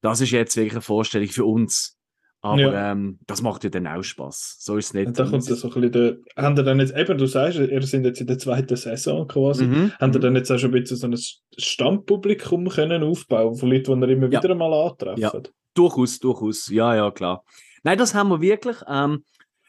[0.00, 1.95] das ist jetzt wirklich eine Vorstellung für uns.
[2.42, 2.92] Aber Ja.
[2.92, 4.56] ähm, das macht ja dann auch Spaß.
[4.60, 5.06] So ist es nicht.
[5.08, 7.82] Und da kommt dann so ein bisschen der, haben dann jetzt, eben, du sagst, ihr
[7.82, 9.92] seid jetzt in der zweiten Saison quasi, Mhm.
[9.98, 10.20] haben mhm.
[10.20, 11.16] dann jetzt auch schon ein bisschen so ein
[11.58, 14.42] Stammpublikum können aufbauen von Leuten, die ihr immer Ja.
[14.42, 15.20] wieder mal antreffen?
[15.20, 15.32] Ja.
[15.74, 16.68] Durchaus, durchaus.
[16.70, 17.42] Ja, ja, klar.
[17.82, 18.76] Nein, das haben wir wirklich.
[18.88, 19.24] Ähm,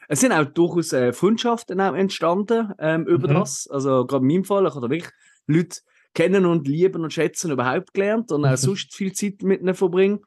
[0.08, 3.34] es sind auch durchaus äh, Freundschaften entstanden ähm, über Mhm.
[3.34, 3.68] das.
[3.70, 5.10] Also gerade in meinem Fall, ich habe wirklich
[5.46, 5.78] Leute
[6.14, 8.56] kennen und lieben und schätzen überhaupt gelernt und auch Mhm.
[8.56, 10.20] sonst viel Zeit mit ihnen verbringen.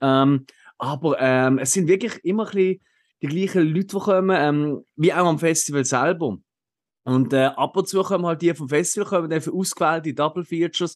[0.00, 0.46] Ähm,
[0.78, 2.80] aber ähm, es sind wirklich immer ein bisschen
[3.20, 6.38] die gleichen Leute, die kommen, ähm, wie auch am Festival selber.
[7.04, 10.44] Und äh, ab und zu kommen halt die vom Festival kommen dann für ausgewählte Double
[10.44, 10.94] Features.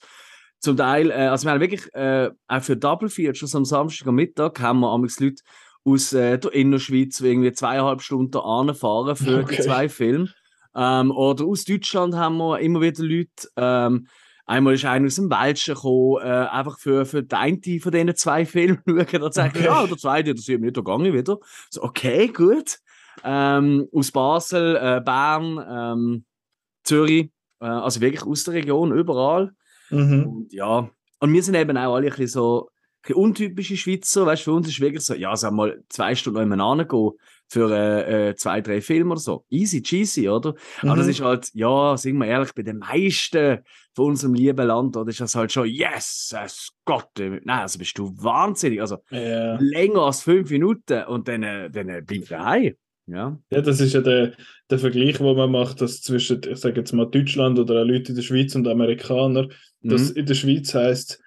[0.61, 4.15] Zum Teil, äh, also wir haben wirklich äh, auch für Double Features am Samstag am
[4.15, 5.43] Mittag haben wir amigs Leute
[5.85, 9.57] aus äh, der Innerschweiz, die irgendwie zweieinhalb Stunden anfahren für okay.
[9.57, 10.29] die zwei Filme.
[10.77, 13.49] Ähm, oder aus Deutschland haben wir immer wieder Leute.
[13.57, 14.07] Ähm,
[14.53, 18.15] einmal ist einer aus dem Welschen gekommen, äh, einfach für, für den einen von diesen
[18.17, 19.21] zwei Filmen schauen.
[19.21, 19.65] Da sagt okay.
[19.65, 21.39] ja, der zweite, das sieht mir nicht, ich wieder.
[21.71, 22.79] So, okay, gut.
[23.25, 26.25] Ähm, aus Basel, äh, Bern, ähm,
[26.85, 29.53] Zürich, äh, also wirklich aus der Region, überall.
[29.91, 30.27] Mhm.
[30.27, 34.27] Und ja, und wir sind eben auch alle ein bisschen so ein bisschen untypische Schweizer.
[34.27, 37.11] Weißt, für uns ist wirklich so, ja, sag mal, zwei Stunden noch gehen
[37.53, 39.45] für äh, äh, zwei, drei Filme oder so.
[39.51, 40.55] Easy cheesy, oder?
[40.83, 40.89] Mhm.
[40.89, 43.59] Aber das ist halt, ja, sagen wir ehrlich, bei den meisten
[43.95, 46.35] von unserem lieben Land, oder ist das halt schon, yes,
[46.87, 48.81] Gott, nein, also bist du wahnsinnig.
[48.81, 49.59] Also ja.
[49.61, 52.75] länger als fünf Minuten und dann, äh, dann äh, bleibst du daheim.
[53.07, 53.39] Ja.
[53.51, 54.33] ja, das ist ja der,
[54.71, 58.17] der Vergleich, den man macht, dass zwischen, ich sage jetzt mal, Deutschland oder Leute in
[58.17, 59.49] der Schweiz und Amerikaner,
[59.83, 59.89] mhm.
[59.91, 61.22] dass in der Schweiz heißt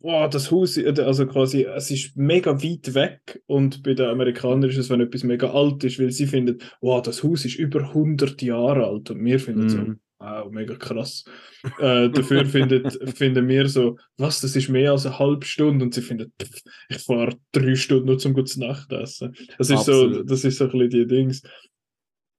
[0.00, 4.68] boah, das Haus, äh, also quasi, es ist mega weit weg und bei den Amerikanern
[4.68, 7.80] ist es, wenn etwas mega alt ist, weil sie finden, wow, das Haus ist über
[7.80, 9.68] 100 Jahre alt und wir finden mm.
[9.68, 10.00] so, mhm.
[10.18, 11.24] wow, mega krass.
[11.78, 15.94] äh, dafür findet, finden wir so, was, das ist mehr als eine halbe Stunde und
[15.94, 19.34] sie finden, pff, ich fahre drei Stunden nur zum gutes Nachtessen.
[19.58, 20.14] Das ist Absolut.
[20.14, 21.42] so, das ist so ein bisschen die Dings.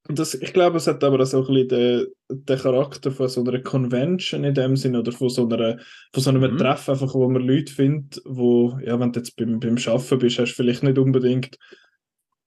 [0.08, 3.60] Das, ich glaube, es hat aber auch ein bisschen den, den Charakter von so einer
[3.62, 5.78] Convention in dem Sinne oder von so, einer,
[6.14, 6.58] von so einem mhm.
[6.58, 10.40] Treffen, einfach, wo man Leute findet, wo, ja, wenn du jetzt beim, beim Arbeiten bist,
[10.40, 11.58] hast du vielleicht nicht unbedingt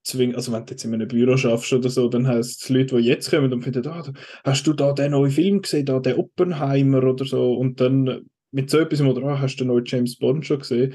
[0.03, 2.97] zwingen, also wenn du jetzt in einem Büro schaffst oder so, dann heißt es Leute,
[2.97, 4.13] die jetzt kommen und finden, ah,
[4.45, 8.71] hast du da den neuen Film gesehen, da den Oppenheimer oder so und dann mit
[8.71, 10.95] so etwas oder ah, hast du den neuen James Bond schon gesehen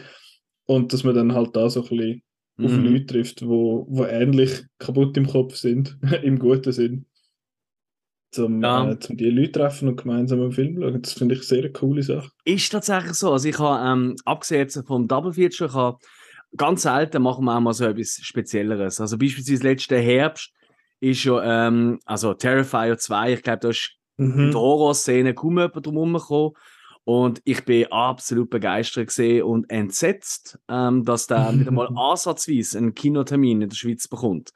[0.66, 2.22] und dass man dann halt da so ein bisschen
[2.60, 2.86] auf mhm.
[2.86, 7.06] Leute trifft, die wo, wo ähnlich kaputt im Kopf sind, im guten Sinn.
[8.32, 8.92] Zum, ja.
[8.92, 11.02] äh, zum die Leute treffen und gemeinsam einen Film schauen.
[11.02, 12.30] Das finde ich sehr eine coole Sache.
[12.44, 13.32] Ist tatsächlich so.
[13.32, 15.98] Also ich habe, ähm, abgesehen vom Double Feature, ich habe
[16.56, 19.00] ganz selten machen wir auch mal so etwas Spezielleres.
[19.00, 20.52] Also beispielsweise letzten Herbst
[21.00, 24.40] ist ja, ähm, also Terrifier 2, ich glaube, da ist mhm.
[24.40, 26.54] in der Horrorszene kaum jemand drum gekommen.
[27.08, 33.62] Und ich bin absolut begeistert und entsetzt, ähm, dass der wieder mal ansatzweise einen Kinotermin
[33.62, 34.52] in der Schweiz bekommt.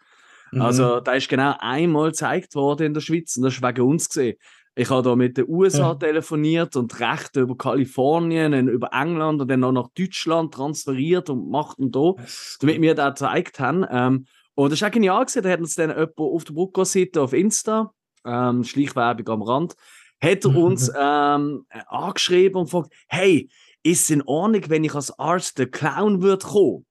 [0.52, 0.62] Mhm.
[0.62, 4.10] Also, da ist genau einmal gezeigt worden in der Schweiz und das ist wegen uns
[4.10, 4.36] gesehen.
[4.76, 5.96] Ich habe da mit den USA ja.
[5.96, 11.50] telefoniert und Rechte über Kalifornien und über England und dann noch nach Deutschland transferiert und
[11.50, 12.16] macht und da,
[12.60, 13.86] damit wir das gezeigt haben.
[13.90, 15.44] Ähm, und das ist auch genial gewesen.
[15.44, 17.94] Da hat uns dann jemand auf der Brucko-Seite auf Insta,
[18.26, 19.76] ähm, Schleichwerbung am Rand,
[20.22, 23.50] hat er uns ähm, angeschrieben und gefragt, hey,
[23.84, 26.86] ist es in Ordnung, wenn ich als Arzt der Clown würde kommen?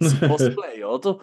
[0.00, 1.20] Zum Cosplay, oder?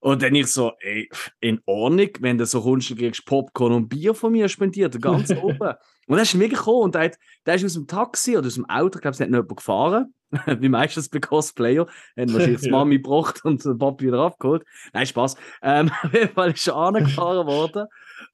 [0.00, 3.88] Und dann ich so, ey, in Ordnung, wenn du so kommst, du kriegst Popcorn und
[3.88, 5.74] Bier von mir spendiert, ganz oben.
[6.08, 7.12] Und dann ist mir gekommen und der,
[7.46, 9.56] der ist aus dem Taxi oder aus dem Auto, ich glaube, es hat nicht jemand
[9.56, 10.12] gefahren,
[10.58, 14.64] wie meistens bei Cosplayer, haben wahrscheinlich die Mami gebracht und den Papi wieder abgeholt.
[14.92, 15.36] Nein, Spaß.
[15.62, 17.86] Ähm, auf jeden Fall ist er angefahren worden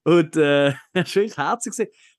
[0.05, 1.75] und äh, das war wirklich herzig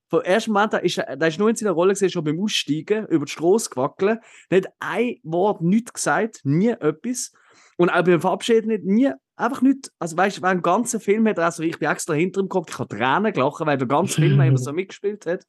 [0.09, 3.05] vom ersten Moment, da ist, da ist nur in seiner Rolle gesehen, schon beim Aussteigen,
[3.07, 4.19] über die Straße gewackelt,
[4.49, 7.31] nicht ein Wort, nichts gesagt, nie etwas.
[7.77, 9.91] Und auch beim Verabschieden nicht, nie, einfach nicht.
[9.99, 12.71] Also weißt du, dem ganzen Film hat er also, ich bin extra hinter ihm geguckt,
[12.71, 15.45] ich habe Tränen gelacht, weil der ganze Film immer so mitgespielt hat.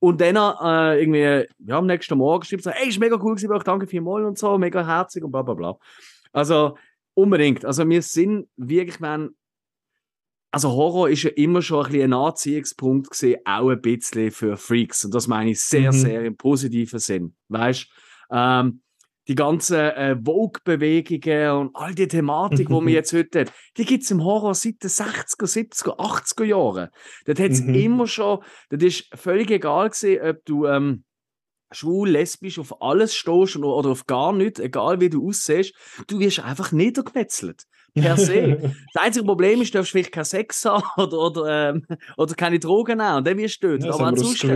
[0.00, 3.62] Und dann äh, irgendwie, ja, am nächsten Morgen schreibt so, hey, ist mega cool gewesen,
[3.64, 5.78] danke vielmals und so, mega herzig und bla bla bla.
[6.32, 6.76] Also,
[7.14, 7.64] unbedingt.
[7.64, 9.30] Also wir sind wirklich, wenn
[10.50, 15.04] also Horror ist ja immer schon ein, ein Anziehungspunkt gesehen, auch ein bisschen für Freaks.
[15.04, 15.96] Und das meine ich sehr, mhm.
[15.96, 17.34] sehr im positiven Sinn.
[17.48, 17.86] Weißt
[18.30, 18.82] ähm,
[19.28, 24.04] die ganzen äh, Vogue-Bewegungen und all die Thematik, die man jetzt heute hat, die gibt
[24.04, 26.88] es im Horror seit den 60er, 70er, 80er Jahren.
[27.26, 27.74] Dort hat es mhm.
[27.74, 28.38] immer schon,
[28.70, 31.04] das ist völlig egal gewesen, ob du ähm,
[31.70, 35.74] schwul, lesbisch, auf alles stehst oder, auf gar nichts, egal wie du aussiehst,
[36.06, 38.74] du wirst einfach niedergemetzelt per se.
[38.92, 42.58] das einzige Problem ist, du darfst vielleicht keinen Sex haben oder, oder, ähm, oder keine
[42.58, 43.86] Drogen nehmen und dann wirst du töten.
[43.86, 44.50] Ja, aber ansonsten,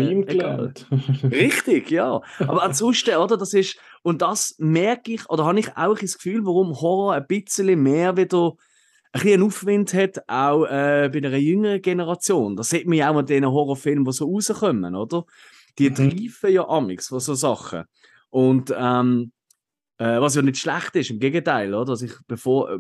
[1.31, 2.21] Richtig, ja.
[2.39, 6.45] Aber ansonsten, oder, das ist, und das merke ich, oder habe ich auch das Gefühl,
[6.45, 8.57] warum Horror ein bisschen mehr wieder
[9.13, 12.57] ein bisschen Aufwind hat, auch äh, bei einer jüngeren Generation.
[12.57, 15.27] Das sieht man ja auch mit diesen Horrorfilmen, die so rauskommen, oder?
[15.79, 15.95] Die mhm.
[15.95, 17.85] treifen ja amigs von so Sachen.
[18.31, 19.33] Und ähm,
[19.99, 21.91] äh, was ja nicht schlecht ist, im Gegenteil, oder?
[21.91, 22.79] Also ich bevor, äh,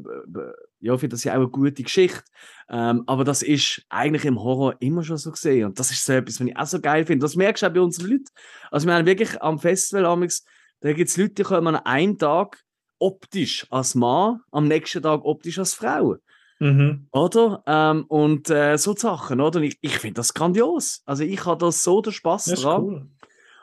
[0.80, 2.22] ja, finde das ja auch eine gute Geschichte.
[2.68, 5.66] Ähm, aber das ist eigentlich im Horror immer schon so gesehen.
[5.66, 7.24] Und das ist so etwas, was ich auch so geil finde.
[7.24, 8.24] Das merkst du auch bei unseren Leuten.
[8.70, 10.44] Also wir haben wirklich am Festival amigs,
[10.80, 12.60] da gibt es Leute, die kommen an einem Tag
[12.98, 16.16] optisch als Mann, am nächsten Tag optisch als Frau.
[16.62, 17.08] Mhm.
[17.10, 17.62] Oder?
[17.66, 19.58] Ähm, und äh, so Sachen, oder?
[19.58, 21.02] Und ich, ich finde das grandios.
[21.04, 22.82] Also ich habe da so den Spaß dran.
[22.82, 23.06] Cool.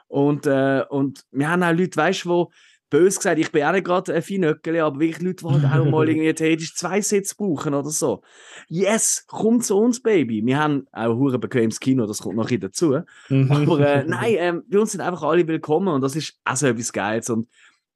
[0.10, 2.50] Und, äh, und wir haben auch Leute, weißt du,
[2.90, 5.90] bös gesagt, ich bin auch nicht gerade ein Feinöckeli, aber wirklich Leute, die halt auch
[5.90, 8.22] mal irgendwie theoretisch zwei Sitze brauchen oder so.
[8.68, 10.46] Yes, komm zu uns, Baby.
[10.46, 13.00] Wir haben auch ein bequemes Kino, das kommt noch dazu.
[13.30, 13.52] Mhm.
[13.52, 16.68] aber äh, nein, äh, bei uns sind einfach alle willkommen und das ist auch so
[16.68, 17.30] etwas Geiles.
[17.30, 17.48] Und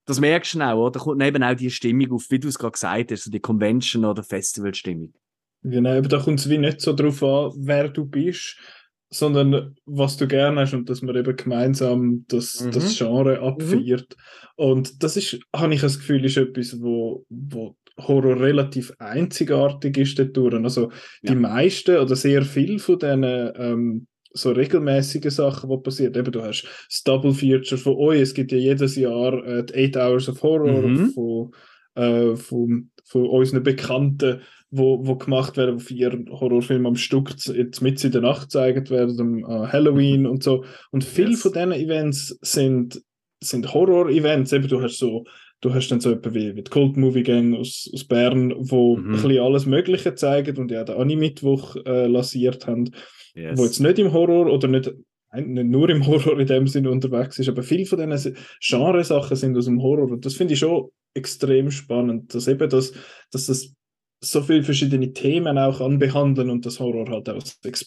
[0.05, 0.91] das merkst du auch, oder?
[0.91, 3.39] Da kommt eben auch die Stimmung auf, wie du es gerade gesagt hast, so die
[3.39, 5.13] Convention- oder Festival-Stimmung.
[5.63, 8.57] Genau, aber da kommt es wie nicht so drauf an, wer du bist,
[9.09, 12.71] sondern was du gerne hast und dass man eben gemeinsam das, mhm.
[12.71, 13.43] das Genre mhm.
[13.43, 14.15] abfeiert.
[14.57, 14.65] Mhm.
[14.65, 20.19] Und das ist, habe ich das Gefühl, ist etwas, wo, wo Horror relativ einzigartig ist
[20.35, 20.53] dort.
[20.55, 21.31] Also ja.
[21.31, 26.15] die meisten oder sehr viel von diesen ähm, so regelmäßige Sachen, die passieren.
[26.15, 29.95] Eben, du hast das Double Feature von euch, es gibt ja jedes Jahr äh, die
[29.95, 31.09] 8 Hours of Horror mhm.
[31.11, 31.51] von,
[31.95, 34.41] äh, von, von unseren Bekannten
[34.75, 38.89] wo, wo gemacht werden, wo vier Horrorfilme am Stück jetzt mit in der Nacht gezeigt
[38.89, 40.65] werden, uh, Halloween und so.
[40.89, 41.41] Und viele yes.
[41.43, 42.99] von diesen Events sind,
[43.39, 44.51] sind Horror-Events.
[44.51, 45.25] Eben, du hast so,
[45.61, 48.97] du hast dann so etwa wie, wie die Cult Movie Gang aus, aus Bern, wo
[48.97, 49.05] mhm.
[49.05, 52.89] ein bisschen alles Mögliche zeigen und ja den Anime-Mittwoch äh, lanciert haben,
[53.35, 53.57] yes.
[53.57, 54.93] wo jetzt nicht im Horror oder nicht
[55.35, 59.57] nicht nur im Horror in dem Sinne unterwegs ist, aber viele von diesen Genresachen sind
[59.57, 62.93] aus dem Horror und das finde ich schon extrem spannend, dass eben das,
[63.31, 63.73] dass das
[64.23, 67.85] so viele verschiedene Themen auch anbehandeln und das Horror halt auch ex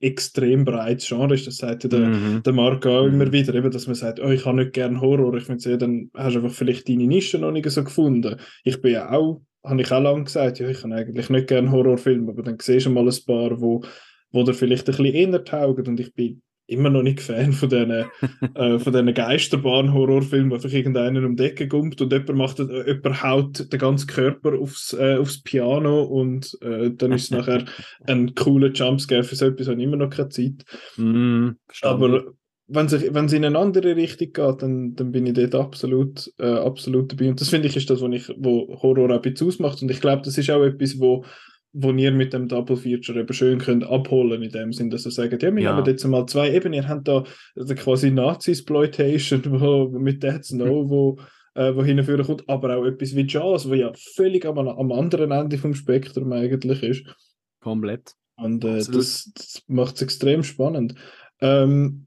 [0.00, 1.46] extrem breites Genre ist.
[1.46, 2.42] Das sagt ja der, mhm.
[2.42, 3.14] der Marc auch mhm.
[3.14, 5.34] immer wieder, eben, dass man sagt, oh, ich habe nicht gern Horror.
[5.34, 8.36] Ich finde, ja, dann hast du einfach vielleicht deine Nische noch nicht so gefunden.
[8.64, 11.72] Ich bin ja auch, habe ich auch lange gesagt, ja, ich habe eigentlich nicht gern
[11.72, 13.82] Horrorfilme, aber dann siehst du mal ein paar, wo,
[14.30, 17.68] wo dir vielleicht ein bisschen eher taugen und ich bin immer noch nicht Fan von
[17.68, 17.90] diesen,
[18.54, 22.86] äh, von diesen Geisterbahn-Horrorfilmen, wo einfach irgendeiner um die Ecke kommt und jemand, macht, äh,
[22.86, 27.64] jemand haut den ganzen Körper aufs, äh, aufs Piano und äh, dann ist es nachher
[28.06, 29.24] ein cooler Jumpscare.
[29.24, 30.64] Für so etwas habe ich immer noch keine Zeit.
[30.96, 31.50] Mm,
[31.82, 32.32] Aber
[32.68, 37.10] wenn es in eine andere Richtung geht, dann, dann bin ich dort absolut, äh, absolut
[37.10, 37.30] dabei.
[37.30, 39.80] Und das finde ich ist das, was ich, wo Horror auch ein bisschen ausmacht.
[39.80, 41.24] Und ich glaube, das ist auch etwas, wo
[41.72, 45.10] wo ihr mit dem Double Feature eben schön könnt abholen in dem Sinn, dass ihr
[45.10, 45.76] sagt, ja, wir ja.
[45.76, 47.24] haben jetzt mal zwei eben, ihr habt da
[47.56, 51.18] also quasi Nazi-Exploitation mit Dead Snow, wo,
[51.54, 55.30] äh, wo hinführen kommt, aber auch etwas wie Jazz, wo ja völlig am, am anderen
[55.30, 57.04] Ende vom Spektrum eigentlich ist.
[57.60, 58.14] Komplett.
[58.36, 60.94] Und äh, das, das macht es extrem spannend.
[61.40, 62.06] Ähm,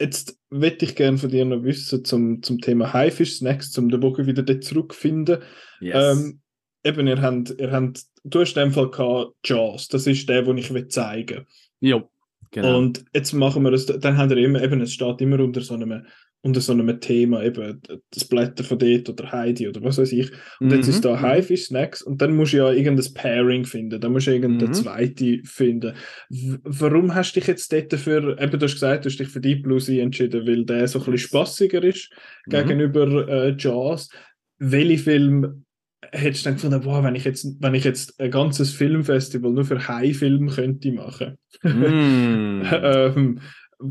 [0.00, 4.26] jetzt würde ich gerne von dir noch wissen zum, zum Thema Haifisch-Snacks, um den Bogen
[4.26, 5.38] wieder zurückzufinden.
[5.80, 6.18] Yes.
[6.18, 6.41] Ähm,
[6.84, 10.42] eben, ihr habt, ihr habt, du hast in dem Fall gehabt, Jaws, das ist der,
[10.42, 11.46] den ich will zeigen
[11.80, 12.02] Ja,
[12.50, 12.78] genau.
[12.78, 15.74] Und jetzt machen wir das, dann haben wir immer, eben, es steht immer unter so
[15.74, 16.04] einem,
[16.44, 20.32] unter so einem Thema, eben das Blätter von dort oder Heidi oder was weiß ich.
[20.58, 20.74] Und mhm.
[20.74, 21.20] jetzt ist da mhm.
[21.20, 24.74] Haifisch Snacks und dann musst du ja irgendein Pairing finden, dann musst du irgendeine mhm.
[24.74, 25.94] zweite finden.
[26.30, 29.28] W warum hast du dich jetzt dort für, eben du hast gesagt, du hast dich
[29.28, 32.10] für Deep Blue Sea entschieden, weil der so ein bisschen spassiger ist
[32.46, 32.50] mhm.
[32.50, 34.10] gegenüber äh, Jaws.
[34.58, 35.64] Welche Film
[36.10, 39.64] hättest du dann gefunden, boah, wenn ich jetzt, wenn ich jetzt ein ganzes Filmfestival nur
[39.64, 41.38] für High-Film könnte machen.
[41.62, 42.62] Mm.
[42.72, 43.40] ähm,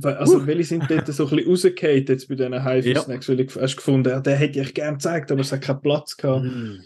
[0.03, 0.47] also, uh.
[0.47, 3.27] welche sind dort so ein bisschen rausgefallen jetzt bei diesen High-Snacks?
[3.27, 3.37] Ja.
[3.37, 6.45] Weil du hast gefunden, den hätte ich gerne gezeigt, aber es hat keinen Platz gehabt.
[6.45, 6.79] Mm.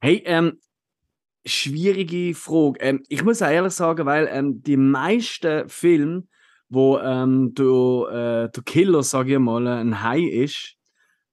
[0.00, 0.58] Hey, ähm,
[1.44, 2.78] schwierige Frage.
[2.80, 6.24] Ähm, ich muss auch ehrlich sagen, weil ähm, die meisten Filme,
[6.68, 10.73] wo ähm, der, äh, der Killer, sage ich mal, ein High ist,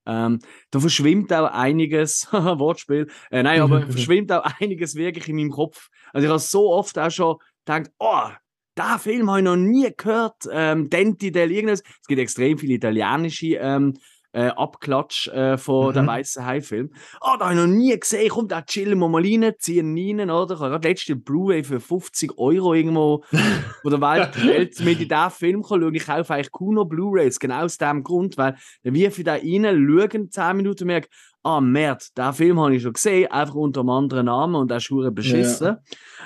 [0.05, 0.39] ähm,
[0.71, 5.89] da verschwimmt auch einiges, Wortspiel, äh, nein, aber verschwimmt auch einiges wirklich in meinem Kopf.
[6.13, 8.29] Also ich habe so oft auch schon gedacht, oh,
[8.75, 11.83] da Film habe ich noch nie gehört, ähm, Denti del irgendwas.
[12.01, 13.97] Es gibt extrem viele italienische ähm,
[14.33, 15.93] äh, Abklatsch äh, von mhm.
[15.93, 16.89] der weißen Hai-Film.
[17.21, 18.29] Oh, da habe ich noch nie gesehen.
[18.29, 20.55] Kommt da chillen wir mal rein, ziehen rein, oder?
[20.55, 23.23] Ich habe gerade letzte Blu-ray für 50 Euro irgendwo
[23.83, 25.93] wo der Welt, Welt mit in diesen Film schauen.
[25.93, 30.09] Ich kaufe eigentlich Kuno Blu-rays, genau aus dem Grund, weil dann wirfe ich da rein,
[30.09, 31.09] schaue 10 Minuten und merke,
[31.43, 34.77] ah, Merd, den Film habe ich schon gesehen, einfach unter einem anderen Namen und der
[34.77, 35.67] ist beschissen.
[35.67, 35.81] Ja.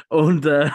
[0.10, 0.70] Und äh,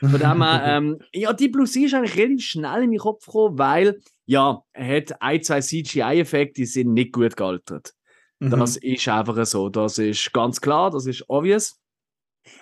[0.00, 3.58] von dem her, ähm, ja, die Plus ist eigentlich relativ schnell in meinen Kopf gekommen,
[3.58, 4.00] weil
[4.32, 7.92] ja, er hat ein, zwei CGI-Effekte, die sind nicht gut gealtert.
[8.38, 8.50] Mhm.
[8.50, 9.68] Das ist einfach so.
[9.68, 11.78] Das ist ganz klar, das ist obvious.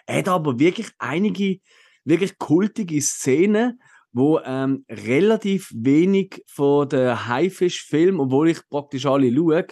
[0.04, 1.60] Er hat aber wirklich einige
[2.04, 3.80] wirklich kultige Szenen,
[4.10, 9.66] wo ähm, relativ wenig von den Haifisch-Filmen, obwohl ich praktisch alle schaue,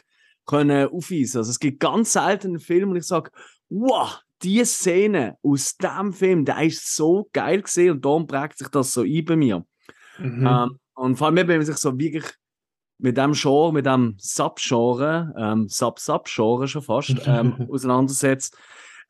[0.46, 1.38] können aufweisen.
[1.38, 3.32] Also es gibt ganz selten einen Film, wo ich sage,
[3.68, 8.68] wow, die Szene aus dem Film, der ist so geil gesehen und darum prägt sich
[8.68, 9.66] das so ein bei mir.
[10.18, 10.46] Mhm.
[10.46, 12.24] Ähm, und vor allem, wenn man sich so wirklich
[12.98, 18.58] mit dem Genre, mit dem Subgenre, ähm, Sub-Sub-Genre schon fast, ähm, auseinandersetzt,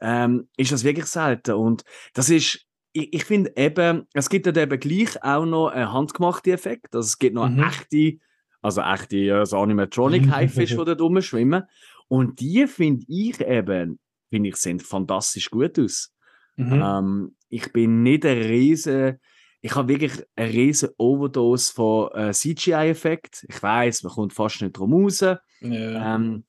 [0.01, 1.55] ähm, ist das wirklich selten.
[1.55, 5.91] Und das ist, ich, ich finde eben, es gibt ja eben gleich auch noch einen
[5.93, 6.95] handgemachten Effekt.
[6.95, 7.63] Also es gibt noch mhm.
[7.63, 8.19] echte,
[8.61, 11.63] also echte äh, so Animatronic-Haifisch, die da rumschwimmen.
[12.09, 13.99] Und die finde ich eben,
[14.29, 16.13] finde ich, sehen fantastisch gut aus.
[16.57, 16.83] Mhm.
[16.85, 19.19] Ähm, ich bin nicht ein riesen,
[19.61, 23.45] ich habe wirklich eine riesen Overdose von äh, CGI-Effekt.
[23.49, 25.21] Ich weiß, man kommt fast nicht drum raus.
[25.21, 25.39] Ja.
[25.61, 26.45] Ähm,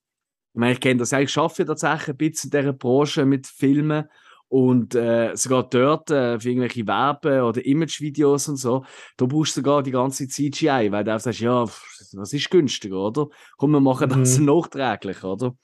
[0.54, 3.48] ich meine, ich kenne das ja, ich arbeite tatsächlich ein bisschen in dieser Branche mit
[3.48, 4.06] Filmen
[4.50, 8.84] und äh, sogar dort äh, für irgendwelche Werbe- oder Imagevideos und so,
[9.16, 12.98] da brauchst du sogar die ganze CGI, weil du auch sagst, ja, was ist günstiger,
[12.98, 13.28] oder?
[13.58, 14.46] Komm, wir machen das mhm.
[14.46, 15.56] nachträglich, oder?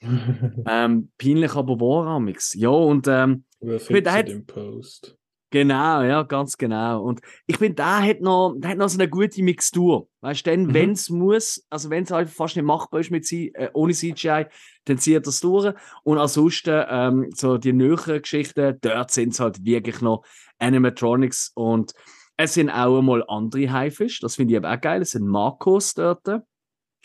[0.68, 2.22] ähm, peinlich, aber wahr,
[2.54, 5.16] Ja, und ähm, findet hat, im Post?
[5.58, 7.02] Genau, ja, ganz genau.
[7.02, 10.06] Und ich finde, der hat noch, der hat noch so eine gute Mixtur.
[10.20, 10.74] Weißt du, mhm.
[10.74, 13.94] wenn es muss, also wenn es halt fast nicht machbar ist mit C äh, ohne
[13.94, 14.44] CGI,
[14.84, 15.74] dann zieht das durch.
[16.02, 20.26] Und ansonsten, ähm, so die neueren Geschichten, dort sind es halt wirklich noch
[20.58, 21.94] Animatronics und
[22.36, 24.20] es sind auch einmal andere Haifisch.
[24.20, 25.00] Das finde ich aber auch geil.
[25.00, 26.28] Es sind Marcos dort.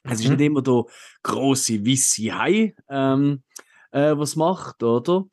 [0.03, 0.35] Es ist mhm.
[0.35, 0.83] nicht immer der
[1.23, 3.43] große, weisse Hai, ähm,
[3.91, 5.23] äh, was macht, oder?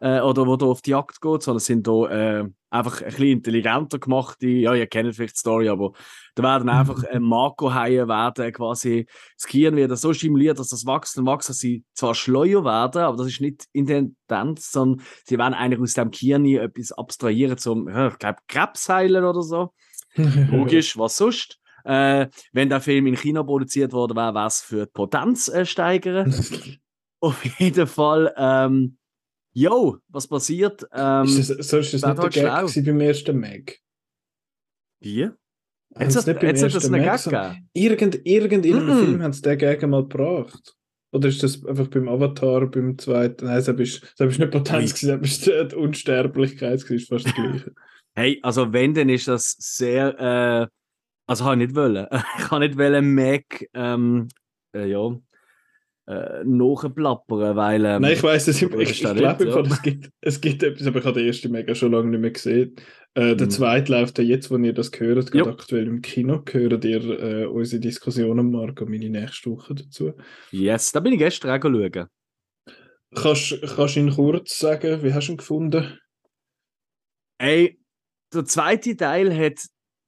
[0.00, 3.06] Äh, oder wo da auf die Jagd geht, sondern es sind da äh, einfach ein
[3.06, 5.92] bisschen intelligenter gemachte, ja, ihr kennt vielleicht die Story, aber
[6.34, 11.18] da werden einfach äh, Makrohaie werden quasi, das Gehirn wird so stimuliert, dass das wächst
[11.18, 15.38] und wächst, dass sie zwar schleuer werden, aber das ist nicht in Tendenz, sondern sie
[15.38, 19.72] werden eigentlich aus dem Gehirn etwas abstrahieren zum, ja, ich glaube, Krebs heilen oder so.
[20.16, 21.58] Logisch, was sonst?
[21.84, 26.34] Äh, wenn der Film in China produziert wurde, wäre was für die Potenz äh, steigern.
[27.20, 28.97] Auf jeden Fall, ähm,
[29.58, 30.86] yo, was passiert?
[30.92, 33.80] Ähm, ist das, so ist das nicht der Gag beim ersten Meg?
[35.00, 35.30] Wie?
[35.98, 37.68] Jetzt hat es das einen Gag gegeben?
[37.72, 39.04] Irgend, irgend in einem mm.
[39.04, 40.74] Film haben sie den Gag mal gebracht.
[41.10, 43.46] Oder ist das einfach beim Avatar, beim zweiten?
[43.46, 47.34] Nein, das ist, das ist nicht Potenz, das ist die Unsterblichkeit, das ist fast das
[47.34, 47.72] Gleiche.
[48.14, 50.66] hey, also wenn, dann ist das sehr, äh,
[51.26, 52.06] also habe ich nicht wollen.
[52.38, 54.28] ich habe nicht wollen Meg, ähm,
[54.74, 55.18] äh, ja,
[56.08, 57.84] äh, nachplappern, weil...
[57.84, 59.60] Ähm, Nein, ich weiß es, ich, ich, ich glaube, ja.
[59.60, 62.30] es, gibt, es gibt etwas, aber ich habe den ersten mega schon lange nicht mehr
[62.30, 62.76] gesehen.
[63.14, 63.50] Äh, der mhm.
[63.50, 67.44] zweite läuft ja jetzt, wo ihr das gehört, gerade aktuell im Kino, gehört ihr äh,
[67.46, 70.14] unsere Diskussionen, Marco, meine nächste Woche dazu.
[70.50, 72.06] Yes, da bin ich gestern auch schauen.
[73.14, 75.98] Kannst, kannst du ihn kurz sagen, wie hast du ihn gefunden?
[77.38, 77.78] Ey,
[78.32, 79.60] der zweite Teil hat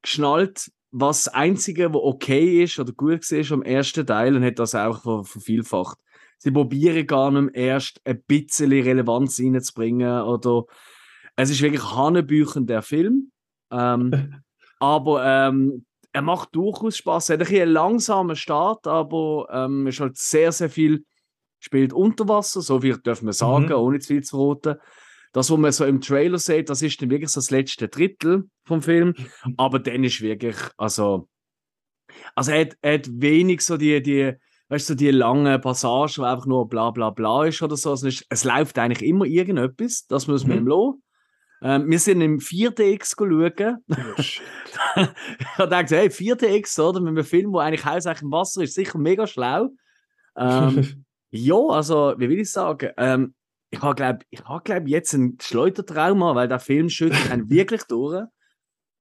[0.03, 4.59] geschnallt, was das Einzige, was okay ist oder gut war am ersten Teil und hat
[4.59, 5.99] das auch vervielfacht.
[6.39, 10.65] Sie probieren gar nicht erst ein bisschen Relevanz reinzubringen oder
[11.37, 13.31] es ist wirklich Hanebüchen der Film.
[13.71, 14.43] Ähm,
[14.81, 17.31] aber ähm, er macht durchaus Spaß.
[17.31, 21.05] Er hat ein einen langsamen Start, aber ähm, ist halt sehr, sehr viel
[21.61, 23.73] spielt unter Wasser, so viel dürfen wir sagen, mhm.
[23.73, 24.81] ohne zu viel zu verraten
[25.33, 28.49] das, was man so im Trailer sieht, das ist dann wirklich so das letzte Drittel
[28.65, 29.15] vom Film.
[29.57, 31.29] Aber dann ist wirklich, also,
[32.35, 34.33] also er hat, er hat wenig so die, die,
[34.69, 37.91] weißt du, so die lange Passage, wo einfach nur bla bla bla ist oder so.
[37.91, 40.63] Also es, es läuft eigentlich immer irgendetwas, das muss man mhm.
[40.63, 41.03] ihm lassen.
[41.63, 43.85] Ähm, wir sind im 4DX schauen.
[43.91, 44.41] Oh, ich
[45.59, 47.01] habe gedacht, hey, 4DX, oder?
[47.01, 49.69] Mit einem Film, der eigentlich hauptsächlich im Wasser ist, sicher mega schlau.
[50.37, 52.91] Ähm, ja, also, wie will ich sagen?
[52.97, 53.35] Ähm,
[53.71, 57.85] ich habe, glaube ich, hab, glaub, jetzt ein Schleudertrauma, weil der Film schüttelt einen wirklich
[57.85, 58.25] durch.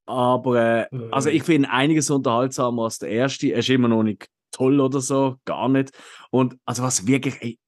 [0.05, 3.47] Aber äh, also ich finde einiges unterhaltsamer als der erste.
[3.47, 5.91] Er ist immer noch nicht toll oder so, gar nicht.
[6.31, 7.59] Und also was wirklich, ey,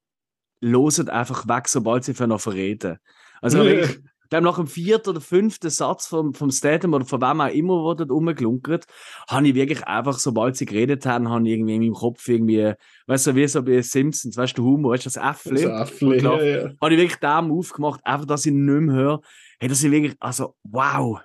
[0.62, 2.98] loset einfach weg, sobald sie für noch verreden.
[3.42, 4.00] Also ich,
[4.32, 7.84] glaube, nach dem vierten oder fünften Satz vom, vom Statham oder von wem auch immer,
[7.84, 8.86] wo dort rumgelunkert,
[9.30, 12.74] habe ich wirklich einfach, sobald sie geredet haben, habe ich irgendwie in meinem Kopf irgendwie,
[13.08, 15.64] weißt du, wie so bei Simpsons, weißt du, Humor, weißt du, das Äffli?
[15.64, 16.72] Das Äffli, ja, ja.
[16.82, 19.22] Habe ich wirklich dem aufgemacht, einfach, dass ich nicht mehr höre.
[19.60, 21.20] Hey, das ist wirklich, also, wow,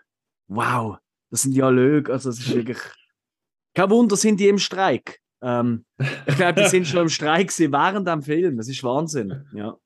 [0.48, 0.98] wow,
[1.30, 2.78] das sind Dialoge, also, das ist wirklich,
[3.72, 5.20] kein Wunder, sind die im Streik.
[5.42, 5.84] Ähm,
[6.26, 8.56] ich glaube, die sind schon im Streik während dem Film.
[8.56, 9.44] Das ist Wahnsinn.
[9.54, 9.76] Ja.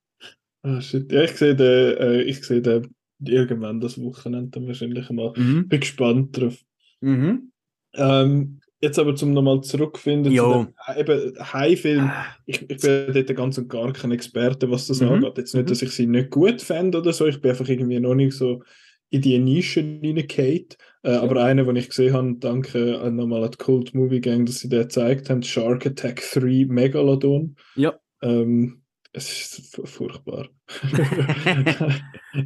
[0.63, 1.11] Oh, shit.
[1.11, 5.33] Ja, ich sehe den, äh, ich sehe den irgendwann das Wochenende dann wahrscheinlich mal.
[5.37, 5.69] Mhm.
[5.69, 6.59] Bin gespannt drauf.
[7.01, 7.53] Mhm.
[7.95, 10.67] Ähm, jetzt aber zum nochmal zurückfinden jo.
[10.67, 12.05] zu dem High-Film.
[12.05, 12.27] Ah.
[12.47, 15.09] Ich, ich bin dort ganz und gar kein Experte, was das mhm.
[15.09, 15.39] angeht.
[15.39, 15.69] Jetzt nicht, mhm.
[15.69, 17.27] dass ich sie nicht gut fände oder so.
[17.27, 18.63] Ich bin einfach irgendwie noch nicht so
[19.11, 20.67] in die Nische reingehauen.
[21.03, 21.23] Äh, ja.
[21.23, 24.61] Aber einer, den ich gesehen habe, danke äh, nochmal an die Cult Movie Gang, dass
[24.61, 27.57] sie den gezeigt haben, Shark Attack 3 Megalodon.
[27.75, 27.99] Ja.
[28.23, 28.80] Ähm,
[29.13, 30.49] es ist furchtbar.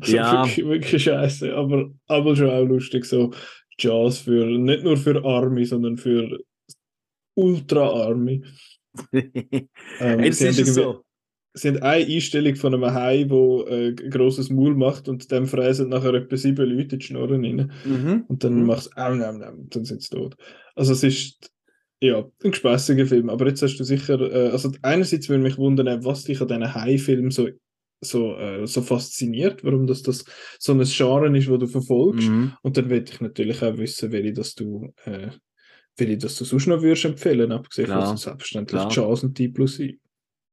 [0.05, 0.45] ja.
[0.45, 3.05] Wirklich, wirklich scheiße, aber, aber schon auch lustig.
[3.05, 3.33] So
[3.79, 6.39] Jazz für nicht nur für Army, sondern für
[7.35, 8.45] Ultra Army.
[9.13, 11.05] ähm, Jetzt ist es so.
[11.55, 13.39] sie haben eine Einstellung von einem Hai, der
[13.69, 17.45] äh, ein grosses Maul macht und dem fräsen nachher etwa sieben Leute in die Schnurren
[17.45, 17.73] rein.
[17.85, 18.25] Mhm.
[18.29, 18.67] Und dann Mhm.
[18.67, 20.37] machst du, ähm, ähm, ähm, dann sind sie tot.
[20.77, 21.51] Also es ist,
[22.05, 23.31] ja, ein spaßiger Film.
[23.31, 26.75] Aber jetzt hast du sicher, äh, also einerseits würde mich wundern, was dich an diesen
[26.75, 27.49] Hai-Filmen so,
[28.01, 30.25] so, äh, so fasziniert, warum das, das
[30.59, 32.29] so ein Genre ist, wo du verfolgst.
[32.29, 32.53] Mhm.
[32.63, 35.31] Und dann würde ich natürlich auch wissen, welche das du, äh,
[35.97, 38.07] welche das du sonst noch würdest empfehlen, abgesehen Klar.
[38.07, 39.09] von selbstverständlich Klar.
[39.11, 39.99] Jazz und T plus I.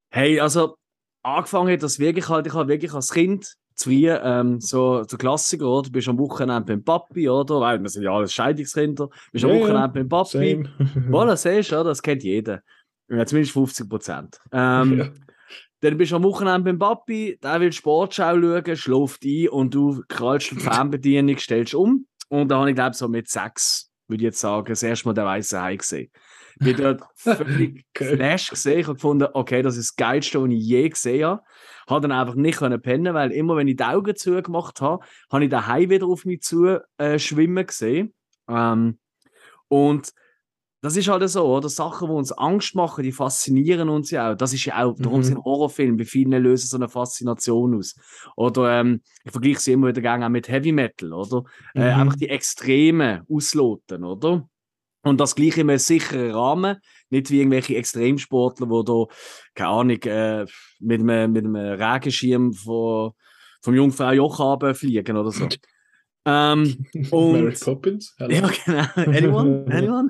[0.09, 0.75] Hey, also
[1.23, 5.67] angefangen hat das wirklich halt, ich habe wirklich als Kind früh, ähm, so der Klassiker,
[5.67, 5.83] oder?
[5.83, 7.59] Du bist am Wochenende beim Papi, oder?
[7.59, 9.07] Weil wir sind ja alles Scheidungskinder.
[9.07, 9.61] Du bist am Ja, ja.
[9.63, 10.63] Wochenende beim Papi.
[11.09, 11.89] Voilà, siehst du, oder?
[11.89, 12.61] das kennt jeder.
[13.09, 14.39] Ja, zumindest 50 Prozent.
[14.51, 15.09] Ähm, Ja.
[15.81, 20.03] Dann bist du am Wochenende beim Papi, der will Sportschau schauen, schläft ein und du
[20.07, 22.05] krallst die Fernbedienung, stellst um.
[22.29, 25.07] Und da habe ich, glaube ich, so mit sechs, würde ich jetzt sagen, das erste
[25.07, 26.11] Mal den weißen Hai gesehen.
[26.63, 27.85] Bin dort völlig.
[27.97, 28.79] Flash gesehen.
[28.79, 31.41] Ich habe gefunden, okay, das ist das Geilste, was ich je gesehen habe.
[31.89, 35.43] Habe dann einfach nicht können pennen, weil immer, wenn ich die Augen zugemacht habe, habe
[35.43, 38.13] ich den Hai wieder auf mich zu äh, schwimmen gesehen.
[38.47, 38.99] Ähm,
[39.67, 40.11] und
[40.83, 41.69] das ist halt so, oder?
[41.69, 44.35] Sachen, die uns Angst machen, die faszinieren uns ja auch.
[44.35, 45.23] Das ist ja auch, darum Mhm.
[45.23, 47.95] sind Horrorfilme, bei vielen lösen so eine Faszination aus.
[48.35, 51.43] Oder ähm, ich vergleiche sie immer wieder gerne auch mit Heavy Metal, oder?
[51.75, 52.01] Äh, Mhm.
[52.01, 54.47] einfach die Extreme ausloten, oder?
[55.03, 56.77] Und das gleiche in einem sicheren Rahmen,
[57.09, 59.05] nicht wie irgendwelche Extremsportler, die da,
[59.55, 60.45] keine Ahnung, äh,
[60.79, 63.11] mit, einem, mit einem Regenschirm von,
[63.61, 65.47] vom Jungfrau Joch fliegen oder so.
[66.25, 68.15] ähm, und- Mary Poppins.
[68.17, 68.35] Hello.
[68.35, 69.11] ja, genau.
[69.17, 69.65] Anyone?
[69.69, 70.09] Anyone?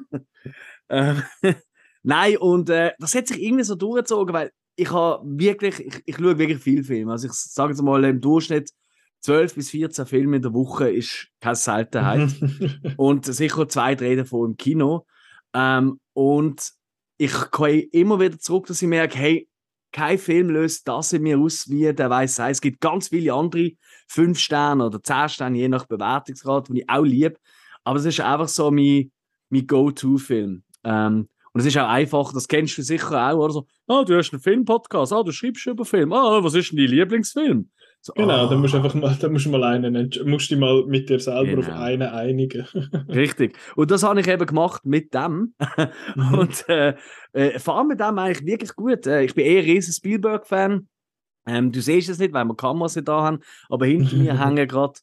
[0.90, 1.24] ähm,
[2.04, 6.16] Nein, und äh, das hat sich irgendwie so durchgezogen, weil ich habe wirklich, ich, ich
[6.16, 7.12] schaue wirklich viel Filme.
[7.12, 8.72] Also ich sage jetzt mal, im Durchschnitt
[9.22, 12.30] 12 bis 14 Filme in der Woche ist keine Seltenheit.
[12.98, 15.06] und sicher zwei, drei davon im Kino.
[15.54, 16.72] Ähm, und
[17.18, 19.48] ich komme immer wieder zurück, dass ich merke, hey,
[19.92, 22.50] kein Film löst das in mir aus, wie der weiß sei.
[22.50, 23.72] Es gibt ganz viele andere
[24.08, 27.36] 5 Sterne oder 10 Sterne, je nach Bewertungsgrad, die ich auch liebe.
[27.84, 29.12] Aber es ist einfach so mein,
[29.50, 30.64] mein Go-To-Film.
[30.84, 34.18] Ähm, und es ist auch einfach, das kennst du sicher auch, oder so, ah, du
[34.18, 37.70] hast einen Filmpodcast, ah, du schreibst über Film, ah, was ist denn dein Lieblingsfilm?
[38.04, 38.50] So, Genau, ah.
[38.50, 41.20] dann musst du einfach mal, dann musst du mal einen, musst dich mal mit dir
[41.20, 41.80] selber auf Genau.
[41.80, 42.66] einen einigen.
[43.10, 43.56] Richtig.
[43.76, 45.54] Und das habe ich eben gemacht mit dem.
[46.16, 46.34] Mhm.
[46.34, 46.96] Und äh,
[47.34, 49.06] äh, fahre mit dem eigentlich wirklich gut.
[49.06, 50.88] Äh, ich bin eher ein riesen Spielberg-Fan.
[51.48, 53.40] Ähm, du siehst es nicht, weil wir Kameras nicht da haben,
[53.70, 54.94] aber hinter mir hängen gerade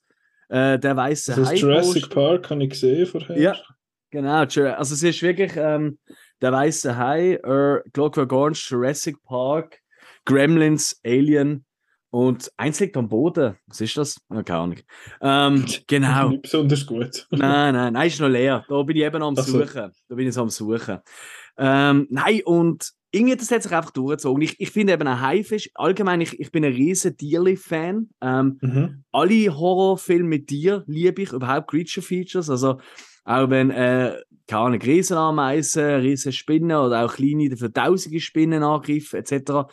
[0.48, 2.10] äh, der weiße Das ist Jurassic.
[2.10, 3.38] Park, habe ich gesehen vorher.
[3.38, 3.56] Ja.
[4.10, 5.98] Genau, also es ist wirklich ähm,
[6.40, 9.80] der weiße Hai, äh, Clockwork Orange, Jurassic Park,
[10.24, 11.66] Gremlins, Alien
[12.10, 13.56] und eins liegt am Boden.
[13.66, 14.20] Was ist das?
[14.28, 14.76] Ah, Keine Ahnung.
[15.20, 16.30] Ähm, genau.
[16.30, 17.26] Nicht besonders gut.
[17.30, 18.64] Nein, nein, nein, ist noch leer.
[18.68, 19.42] Da bin ich eben am so.
[19.42, 19.90] Suchen.
[20.08, 20.98] Da bin ich so am Suchen.
[21.58, 24.42] Ähm, nein, und irgendwie das hat sich einfach durchgezogen.
[24.42, 28.08] Ich, ich finde eben ein Haifisch, allgemein, ich, ich bin ein riesen Tierli-Fan.
[28.20, 29.04] Ähm, Mhm.
[29.12, 32.48] alle Horrorfilme mit dir liebe ich, überhaupt Creature Features.
[32.50, 32.80] Also
[33.24, 34.14] auch wenn, äh,
[34.46, 39.68] keine Ahnung, Riesenameisen, Riesenspinnen oder auch kleine, dafür tausende Spinnen angreifen, etc.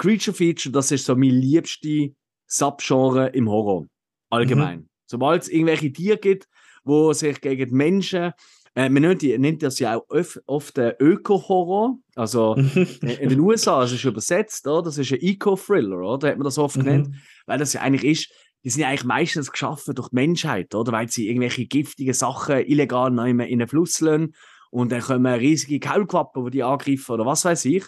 [0.00, 2.14] Creature Feature, das ist so mein liebste
[2.46, 3.86] Subgenre im Horror.
[4.30, 4.88] Allgemein.
[5.06, 6.48] Sobald es irgendwelche Tiere gibt,
[6.84, 8.32] wo sich gegen Menschen,
[8.74, 10.06] äh, man nennt, nennt das ja auch
[10.46, 11.98] oft äh, Öko-Horror.
[12.14, 12.56] Also
[13.02, 14.84] äh, in den USA, das ist übersetzt, oder?
[14.84, 16.30] das ist ein Eco-Thriller, oder?
[16.30, 17.14] Hat man das oft genannt Mhm.
[17.46, 18.32] weil das ja eigentlich ist,
[18.64, 20.92] die sind ja eigentlich meistens geschaffen durch die Menschheit, oder?
[20.92, 24.34] Weil sie irgendwelche giftigen Sachen illegal in den Fluss lassen
[24.70, 27.84] und dann kommen riesige Kaulquappen, die die angreifen oder was weiß ich.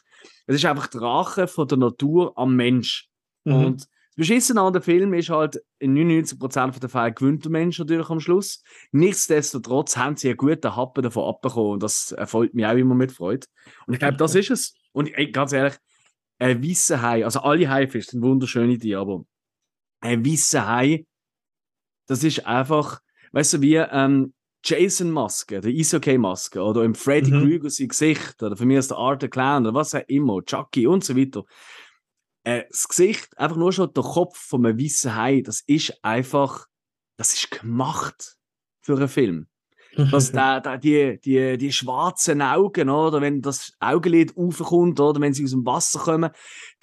[0.46, 3.08] Es ist einfach die Rache von der Natur am Mensch.
[3.44, 3.54] Mhm.
[3.54, 7.78] Und das Beschissene an dem Film ist halt, in 99% der Fälle gewinnt der Mensch
[7.78, 8.62] natürlich am Schluss.
[8.90, 13.12] Nichtsdestotrotz haben sie einen guten Happen davon abbekommen und das erfolgt mich auch immer mit
[13.12, 13.46] Freude.
[13.86, 14.74] Und ich glaube, das ist es.
[14.92, 15.74] Und ey, ganz ehrlich,
[16.38, 19.24] ein weißer Hai, also alle Haifische sind wunderschöne Tiere, aber
[20.00, 21.06] ein weißer Hai,
[22.06, 27.40] das ist einfach, weißt du, wie ähm, Jason-Maske, der Isoke-Maske oder im Freddy Mhm.
[27.42, 30.86] Krüger sein Gesicht oder für mich ist der Art Clown oder was auch immer, Chucky
[30.86, 31.44] und so weiter.
[32.44, 36.66] Äh, das Gesicht, einfach nur schon der Kopf von einem weißen Hai, das ist einfach,
[37.16, 38.36] das ist gemacht
[38.80, 39.46] für einen Film.
[39.94, 45.34] dass da, da die, die, die schwarzen Augen, oder wenn das Augenlid raufkommt, oder wenn
[45.34, 46.30] sie aus dem Wasser kommen,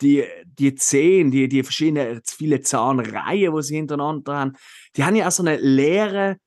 [0.01, 4.53] die, die Zähne, die, die verschiedenen viele Zahnreihen, die sie hintereinander haben,
[4.95, 6.37] die haben ja auch so einen leeren,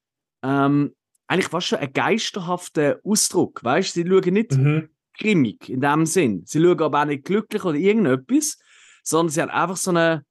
[0.42, 0.94] ähm,
[1.32, 3.94] eigentlich fast schon einen geisterhaften Ausdruck, weißt?
[3.94, 4.90] Sie schauen nicht Mhm.
[5.18, 6.42] grimmig in dem Sinn.
[6.46, 8.58] Sie schauen aber auch nicht glücklich oder irgendetwas,
[9.02, 10.22] sondern sie haben einfach so einen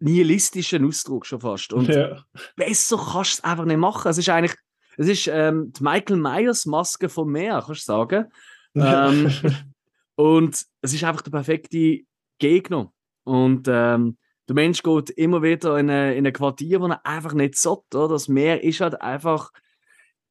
[0.00, 1.72] nihilistischen Ausdruck schon fast.
[1.72, 2.24] Und Ja.
[2.56, 4.08] besser kannst du es einfach nicht machen.
[4.08, 4.56] Es ist eigentlich,
[4.96, 8.26] es ist ähm, die Michael Myers Maske vom Meer, kannst du sagen.
[8.74, 9.26] Ähm,
[10.16, 12.00] und es ist einfach der perfekte
[12.38, 12.92] Gegner.
[13.24, 14.18] Und ähm,
[14.48, 17.96] der Mensch geht immer wieder in ein, in ein Quartier, wo er einfach nicht sollte.
[17.98, 18.08] Oder?
[18.08, 19.50] Das Meer ist halt einfach,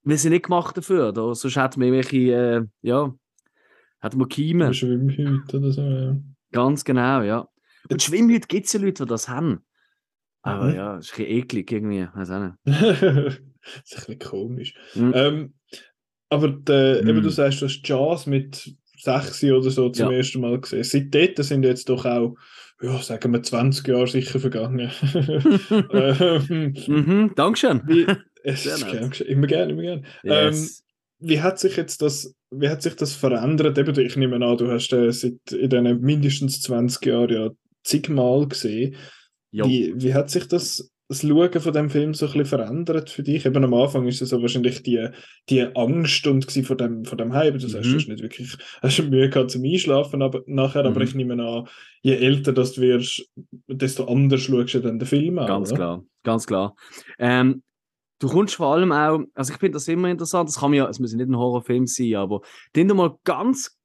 [0.03, 1.09] wir sind nicht gemacht dafür.
[1.09, 1.33] Oder?
[1.35, 3.13] Sonst hätten wir irgendwelche, äh, ja,
[4.01, 4.73] hätten wir Kiemen.
[4.73, 6.15] Schwimmhüte oder so, ja.
[6.51, 7.47] Ganz genau, ja.
[7.89, 9.65] Und Schwimmhüte gibt es ja Leute, die das haben.
[10.43, 10.75] Aber Mhm.
[10.75, 12.07] ja, ist ein bisschen eklig irgendwie.
[12.13, 12.55] Weiß auch nicht.
[12.65, 12.75] das
[13.85, 14.75] ist ein bisschen komisch.
[14.93, 15.11] Mhm.
[15.15, 15.53] Ähm,
[16.29, 17.23] aber der, eben, Mm.
[17.23, 20.17] du sagst, du hast Jazz mit 6 oder so zum Ja.
[20.17, 20.83] ersten Mal gesehen.
[20.83, 22.35] Seit dort sind jetzt doch auch,
[22.83, 24.91] ja, sagen wir, 20 Jahre sicher vergangen.
[25.91, 27.81] ähm, Mhm, Dankeschön.
[27.87, 28.05] wie,
[28.43, 30.03] es immer gerne, immer gerne.
[30.23, 30.83] Ähm, Yes.
[31.19, 33.77] wie hat sich jetzt das, wie hat sich das verändert?
[33.77, 37.49] Eben, ich nehme an, du hast äh, seit in diesen mindestens 20 Jahren ja
[37.83, 38.95] zigmal gesehen.
[39.51, 43.23] Wie, wie hat sich das, das Schauen von dem Film so ein bisschen verändert für
[43.23, 43.45] dich?
[43.45, 45.09] Eben am Anfang ist es so wahrscheinlich die,
[45.49, 47.59] die Angst und von dem, von dem Hype.
[47.59, 47.91] Du sagst, Mhm.
[47.91, 51.05] du hast nicht wirklich hast Mühe gehabt zum Einschlafen aber, nachher, aber Mhm.
[51.05, 51.67] ich nehme an,
[52.01, 53.29] je älter das du wirst,
[53.67, 55.47] desto anders schaust du dann den Film an.
[55.47, 55.75] Ganz oder?
[55.77, 56.75] klar, ganz klar.
[57.19, 57.61] Ähm,
[58.19, 60.89] du kommst vor allem auch, also ich finde das immer interessant, das kann man ja,
[60.89, 62.41] es muss ja nicht ein Horrorfilm sein, aber
[62.75, 63.77] den du mal ganz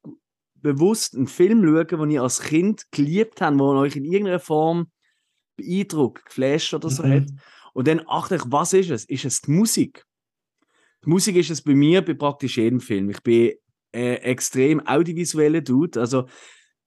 [0.55, 4.87] bewusst einen Film schauen, den ihr als Kind geliebt habt, wo euch in irgendeiner Form
[5.59, 7.11] beeindruckt, geflasht oder so Mhm.
[7.13, 7.25] hat.
[7.73, 9.05] Und dann achtet euch, was ist es?
[9.05, 10.03] Ist es die Musik?
[11.05, 13.09] Die Musik ist es bei mir bei praktisch jedem Film.
[13.09, 13.53] Ich bin
[13.93, 15.99] äh, extrem audiovisueller Dude.
[15.99, 16.25] Also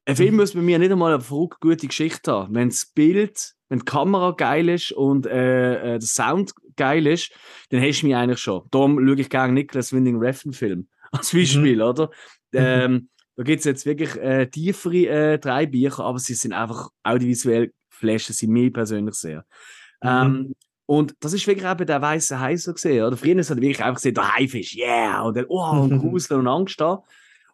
[0.04, 0.40] ein Film Mhm.
[0.40, 2.54] muss bei mir nicht einmal eine verrückt gute Geschichte haben.
[2.54, 7.32] Wenn das Bild, wenn die Kamera geil ist und äh, äh, der Sound geil ist,
[7.70, 8.62] dann hast du mich eigentlich schon.
[8.70, 12.10] Darum schaue ich gerne Nicholas Winding Refn Film als Beispiel, oder?
[12.52, 16.90] Ähm, da gibt es jetzt wirklich äh, tiefere äh, drei Bücher, aber sie sind einfach
[17.02, 19.44] audiovisuell flashen sie mich persönlich sehr.
[20.02, 20.08] Mhm.
[20.08, 20.54] Ähm,
[20.86, 23.04] und das ist wirklich eben der weiße Hai so gesehen.
[23.04, 23.16] Oder?
[23.16, 26.80] Früher es wirklich einfach gesehen, der Haifisch, yeah, und dann, oh, und Grusel und Angst
[26.80, 27.02] da.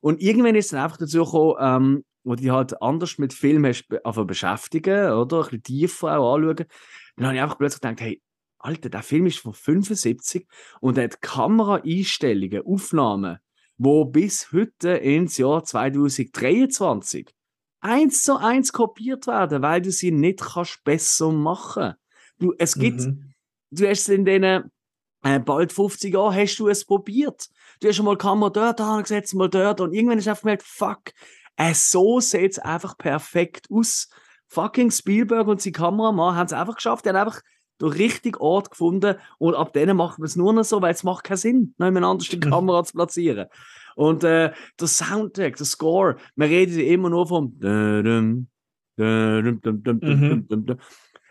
[0.01, 3.66] Und irgendwann ist es dann einfach dazu gekommen, ähm, wo die halt anders mit Film
[3.66, 5.38] hast, be- einfach beschäftigen, oder?
[5.38, 6.64] Ein bisschen tiefer auch anschauen.
[7.16, 8.22] Dann habe ich einfach plötzlich gedacht, hey,
[8.59, 10.46] Alter, der Film ist von 75
[10.80, 13.38] und hat Kameraeinstellungen, Aufnahmen,
[13.76, 17.28] wo bis heute ins Jahr 2023
[17.81, 21.95] eins zu eins kopiert werden, weil du sie nicht kannst besser machen.
[22.39, 23.33] Du, es gibt, Mhm.
[23.70, 27.49] du hast es in den äh, bald 50 Jahren hast du es probiert.
[27.81, 30.43] Du hast schon mal die Kamera dort angesetzt, mal dort und irgendwann hast du einfach
[30.43, 31.01] gemerkt, fuck,
[31.57, 34.09] äh, so sieht es einfach perfekt aus.
[34.47, 37.43] Fucking Spielberg und sein Kameramann haben es einfach geschafft, die haben einfach
[37.81, 41.05] den richtigen Ort gefunden und ab denen macht man es nur noch so, weil es
[41.05, 43.49] macht keinen Sinn, noch jemand anders die Kamera zu platzieren.
[43.99, 48.46] Und äh, der Soundtrack, der Score, man redet immer nur vom Mhm.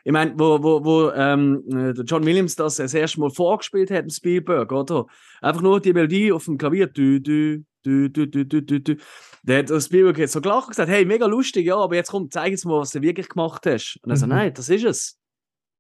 [0.04, 3.90] Ich meine, wo, wo, wo ähm, äh, der John Williams das das erste Mal vorgespielt
[3.90, 5.06] hat, Spielberg, oder?
[5.42, 6.88] Einfach nur die Melodie auf dem Klavier.
[6.88, 8.96] Du, du, du, du, du, du, du, du.
[9.44, 12.30] Der hat Spielberg jetzt so gelacht und gesagt, hey, mega lustig, ja, aber jetzt komm,
[12.30, 13.98] zeig jetzt mal, was du wirklich gemacht hast.
[14.04, 14.32] Und er so, Mhm.
[14.32, 15.18] nein, das ist es.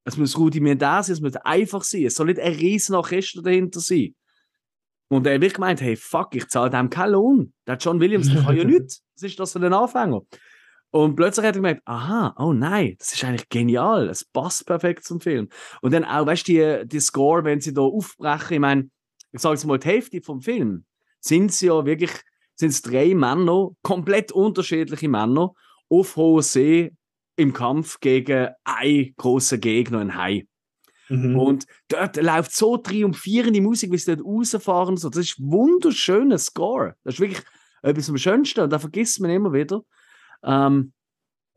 [0.05, 2.05] Es muss rudimentär sein, es muss einfach sein.
[2.05, 4.15] Es soll nicht ein riesen Orchester dahinter sein.
[5.09, 7.53] Und er hat wirklich gemeint, hey, fuck, ich zahle dem keinen Lohn.
[7.65, 9.03] Der John Williams, der kann ja nichts.
[9.15, 10.21] Was ist das für ein Anfänger?
[10.91, 14.09] Und plötzlich hat er gemerkt, aha, oh nein, das ist eigentlich genial.
[14.09, 15.49] Es passt perfekt zum Film.
[15.81, 18.89] Und dann auch, weißt du, die, die Score, wenn sie da aufbrechen, ich meine,
[19.31, 20.85] ich sage jetzt mal, die Hälfte vom Film
[21.19, 22.11] sind sie ja wirklich,
[22.55, 25.51] sind es drei Männer, komplett unterschiedliche Männer,
[25.89, 26.91] auf hoher See
[27.35, 30.47] im Kampf gegen einen großen Gegner, einen Hai.
[31.09, 31.37] Mhm.
[31.39, 34.97] Und dort läuft so triumphierende Musik, wie sie dort rausfahren.
[34.97, 35.09] So.
[35.09, 36.95] Das ist wunderschöner Score.
[37.03, 37.43] Das ist wirklich
[37.81, 39.81] etwas am Schönsten und da vergisst man immer wieder.
[40.43, 40.93] Ähm,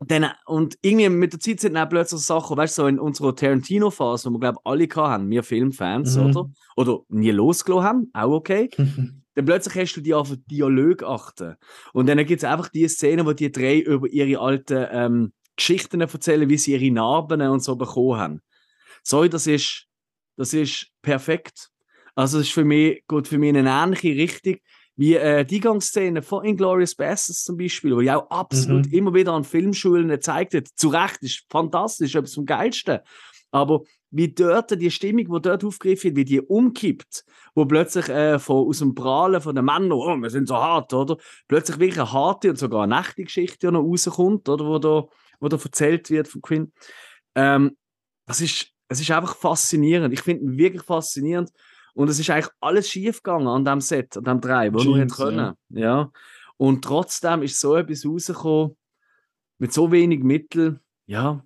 [0.07, 2.99] dann, und irgendwie mit der Zeit sind dann auch plötzlich Sachen, weißt du, so in
[2.99, 6.25] unserer Tarantino-Phase, wo wir, glaube ich, alle hatten, wir Filmfans, Mhm.
[6.25, 6.49] oder?
[6.75, 8.69] Oder nie losgelassen haben, auch okay.
[9.35, 11.55] Dann plötzlich hast du die auf den Dialog achten.
[11.93, 16.01] Und dann gibt es einfach die Szene, wo die drei über ihre alten ähm, Geschichten
[16.01, 18.41] erzählen, wie sie ihre Narben und so bekommen haben.
[19.03, 19.85] So, das ist,
[20.37, 21.69] das ist perfekt.
[22.15, 24.57] Also, das ist für mich, geht für mich in eine ähnliche Richtung
[24.97, 28.93] wie äh, die Eingangsszene von Inglourious Basterds zum Beispiel, wo ja auch absolut Mhm.
[28.93, 30.67] immer wieder an Filmschulen gezeigt wird.
[30.75, 32.99] Zu Recht, ist fantastisch, etwas vom Geilsten.
[33.51, 33.81] Aber
[34.11, 37.23] wie dort die Stimmung, die dort aufgegriffen wird, wie die umkippt,
[37.55, 40.93] wo plötzlich äh, von, aus dem Prahlen von den Männern, oh, wir sind so hart,
[40.93, 41.17] oder?
[41.47, 44.65] Plötzlich wirklich eine harte und sogar eine echte Geschichte die noch rauskommt, oder?
[44.65, 45.05] Wo da,
[45.39, 46.73] wo da erzählt wird von Quinn.
[47.35, 47.77] Ähm,
[48.27, 50.13] das ist, es ist einfach faszinierend.
[50.13, 51.49] Ich finde ihn wirklich faszinierend.
[51.93, 54.97] Und es ist eigentlich alles schief gegangen an dem Set, an dem drei, wo nur
[54.97, 55.53] hätte Jeans, können.
[55.69, 56.11] Ja.
[56.57, 58.77] Und trotzdem ist so etwas rausgekommen,
[59.57, 61.43] mit so wenig Mitteln, ja.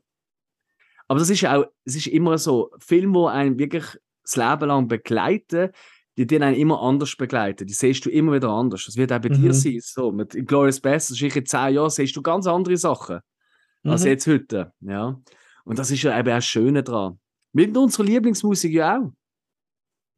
[1.08, 3.86] Aber das ist ja auch, es ist immer so, Filme, die einen wirklich
[4.24, 5.70] das Leben lang begleiten,
[6.18, 7.68] die den einen immer anders begleiten.
[7.68, 8.86] Die siehst du immer wieder anders.
[8.86, 9.54] Das wird auch bei dir Mhm.
[9.54, 9.80] sein.
[9.82, 13.20] So, mit Glorious Bastards, in zehn Jahren siehst du ganz andere Sachen.
[13.84, 14.08] als Mhm.
[14.10, 14.74] jetzt heute.
[14.80, 15.22] Ja.
[15.64, 17.20] Und das ist ja eben auch das Schöne dran.
[17.56, 19.14] Mit unserer Lieblingsmusik ja auch.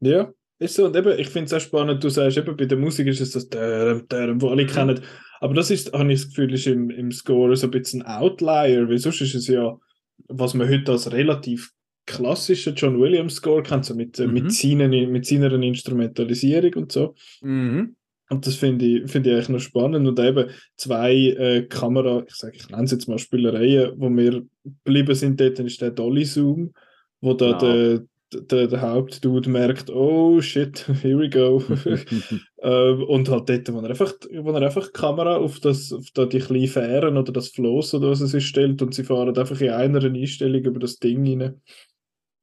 [0.00, 0.86] Ja, ist so.
[0.86, 3.30] Und eben, ich finde es auch spannend, du sagst eben, bei der Musik ist es
[3.30, 5.00] das Dörm, Dörm, wo alle kennen.
[5.38, 8.20] Aber das ist, habe ich das Gefühl, ist im, im Score so ein bisschen ein
[8.22, 9.78] Outlier, weil sonst ist es ja,
[10.26, 11.70] was man heute als relativ
[12.06, 14.32] klassischen John Williams Score kennt, so mit, äh, Mhm.
[14.32, 17.14] mit, seinen, mit seiner Instrumentalisierung und so.
[17.42, 17.94] Mhm.
[18.30, 20.08] Und das finde ich, finde ich eigentlich noch spannend.
[20.08, 24.42] Und eben zwei äh, Kamera, ich sage, ich nenne es jetzt mal Spielereien, wo wir
[24.84, 26.72] geblieben sind, dort ist der Dolly Zoom,
[27.20, 27.58] wo da Ja.
[27.58, 28.02] der,
[28.42, 31.62] der, der Hauptdude merkt, oh shit, here we go.
[32.62, 34.12] ähm, und halt dort, wo er einfach,
[34.42, 37.94] wo er einfach die Kamera auf, das, auf da die kleinen Fähren oder das Floß
[37.94, 41.26] oder was es ist stellt und sie fahren einfach in einer Einstellung über das Ding
[41.40, 41.60] rein.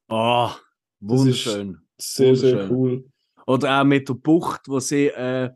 [0.10, 0.50] Oh,
[1.00, 1.78] Das ist- wunderschön.
[1.98, 2.76] Sehr, sehr Wunderschön.
[2.76, 3.06] cool.
[3.48, 5.50] Oder auch mit der Bucht, wo sie, äh,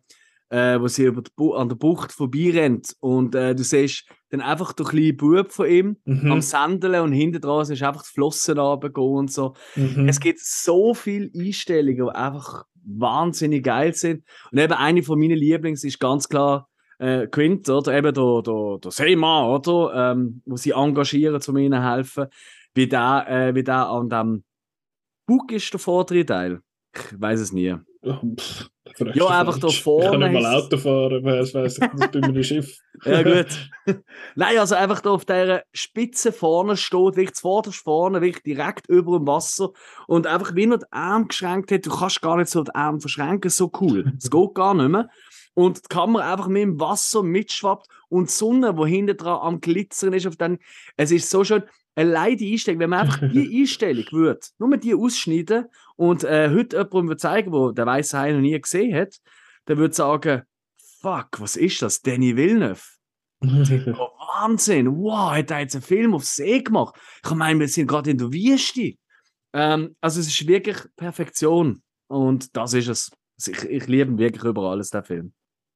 [0.49, 2.95] äh, wo sie über die an der Bucht vorbeirennt.
[2.99, 6.31] Und äh, du siehst dann einfach den kleinen Bub von ihm Mhm.
[6.31, 9.53] am Sandeln und hinten dran ist einfach die Flossen runtergehen und so.
[9.75, 10.07] Mhm.
[10.07, 14.23] Es gibt so viele Einstellungen, die einfach wahnsinnig geil sind.
[14.51, 17.95] Und eben eine von meinen Lieblings ist ganz klar äh, Quint, oder?
[17.97, 20.11] Eben der, der, der Seemann, oder?
[20.11, 22.25] Ähm, wo sie engagieren, um ihnen zu helfen.
[22.73, 24.43] Wie der, äh, wie der an dem
[25.25, 26.59] Bug ist, der vordere Teil.
[26.95, 27.75] Ich weiß es nie.
[28.01, 28.69] Pff,
[29.13, 29.77] Ja, einfach da falsch.
[29.77, 32.79] Ich vorne kann nicht mal Auto fahren, wer weiß ich das bei meinem Schiff.
[33.03, 33.69] Ja, gut.
[34.35, 39.17] Nein, also einfach da auf dieser Spitze vorne steht, wirklich zuvorderst vorne, wirklich direkt über
[39.17, 39.71] dem Wasser
[40.07, 43.01] und einfach wie er die Arme geschränkt hat, du kannst gar nicht so die Arme
[43.01, 44.13] verschränken, so cool.
[44.17, 45.09] Es geht gar nicht mehr.
[45.53, 49.59] Und die Kamera einfach mit dem Wasser mitschwappt und die Sonne, die hinten dran am
[49.59, 50.59] Glitzern ist, auf den,
[50.95, 51.63] es ist so schön.
[51.95, 55.65] Allein die Einstellung, wenn man einfach die Einstellung würde, nur die ausschneiden
[55.99, 59.19] und äh, heute jemandem würde zeigen, der den weißen Hai noch nie gesehen hat,
[59.67, 60.43] der würde sagen,
[61.01, 62.01] fuck, was ist das?
[62.01, 62.81] Danny Villeneuve.
[63.41, 64.09] Oh,
[64.41, 64.97] Wahnsinn!
[64.97, 66.95] Wow, hat er jetzt einen Film auf See gemacht?
[67.23, 68.93] Ich meine, wir sind gerade in der Wüste.
[69.53, 71.81] Ähm, also es ist wirklich Perfektion.
[72.07, 73.11] Und das ist es.
[73.37, 75.33] Also Ich, ich liebe ihn wirklich über alles, der Film.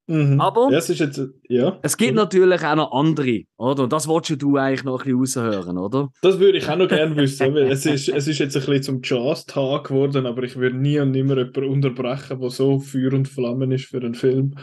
[0.08, 0.42] Mhm.
[0.42, 1.80] Aber- Ja, es ist jetzt, ja.
[1.82, 3.84] Es gibt natürlich auch noch andere, oder?
[3.84, 6.10] Und das wolltest du eigentlich noch ein bisschen raushören, oder?
[6.22, 7.56] Das würde ich auch noch gerne wissen.
[7.56, 11.12] es, ist, es ist jetzt ein bisschen zum Jazz-Tag geworden, aber ich würde nie und
[11.12, 14.56] nimmer jemanden unterbrechen, der so Feuer und Flammen ist für einen Film.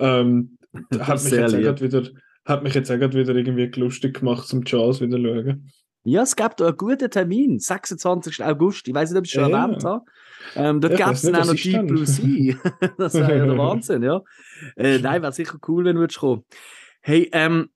[0.00, 0.56] Ähm,
[0.98, 2.02] hat, mich jetzt auch wieder,
[2.44, 5.70] hat mich jetzt auch wieder irgendwie lustig gemacht, zum Jazz wieder schauen.
[6.04, 8.42] Ja, es gibt da einen guten Termin, 26.
[8.42, 8.88] August.
[8.88, 9.64] Ich weiß nicht, ob ich es schon Ja.
[9.64, 10.04] erwähnt habe.
[10.56, 11.86] Ähm, dort Ja, weiss es dann auch noch denn?
[11.86, 12.56] Blue Sea.
[12.98, 14.22] das wäre ja der Wahnsinn, ja.
[14.76, 16.44] Äh, nein, wäre sicher cool, wenn du kommen.
[17.02, 17.70] Hey, ähm,